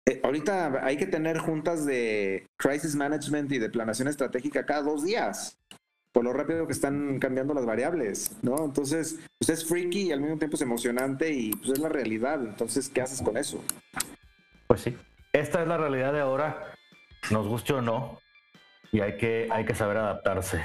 [0.07, 5.05] Eh, ahorita hay que tener juntas de crisis management y de planeación estratégica cada dos
[5.05, 5.57] días,
[6.13, 8.65] por lo rápido que están cambiando las variables, ¿no?
[8.65, 12.41] Entonces, pues es freaky y al mismo tiempo es emocionante y pues es la realidad.
[12.45, 13.63] Entonces, ¿qué haces con eso?
[14.67, 14.97] Pues sí,
[15.33, 16.75] esta es la realidad de ahora,
[17.31, 18.21] nos guste o no,
[18.93, 20.65] y hay que, hay que saber adaptarse.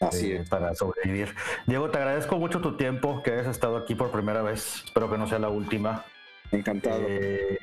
[0.00, 1.34] Así eh, Para sobrevivir.
[1.66, 4.82] Diego, te agradezco mucho tu tiempo, que hayas estado aquí por primera vez.
[4.84, 6.04] Espero que no sea la última.
[6.52, 7.02] Encantado.
[7.06, 7.58] Eh,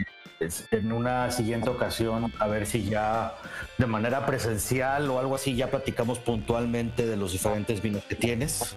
[0.72, 3.36] en una siguiente ocasión, a ver si ya
[3.78, 8.76] de manera presencial o algo así, ya platicamos puntualmente de los diferentes vinos que tienes.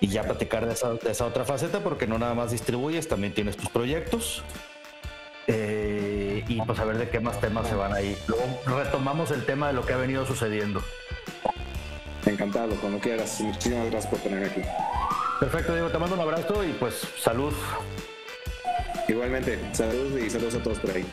[0.00, 3.68] Y ya platicar de esa, otra faceta, porque no nada más distribuyes, también tienes tus
[3.68, 4.42] proyectos.
[5.46, 6.13] Eh,
[6.48, 8.16] y pues a ver de qué más temas se van ahí.
[8.26, 10.82] Luego retomamos el tema de lo que ha venido sucediendo.
[12.26, 13.40] Encantado, cuando quieras.
[13.40, 14.62] Muchísimas gracias por tenerme aquí.
[15.40, 17.52] Perfecto, Diego, te mando un abrazo y pues salud.
[19.08, 21.04] Igualmente, saludos y saludos a todos por ahí.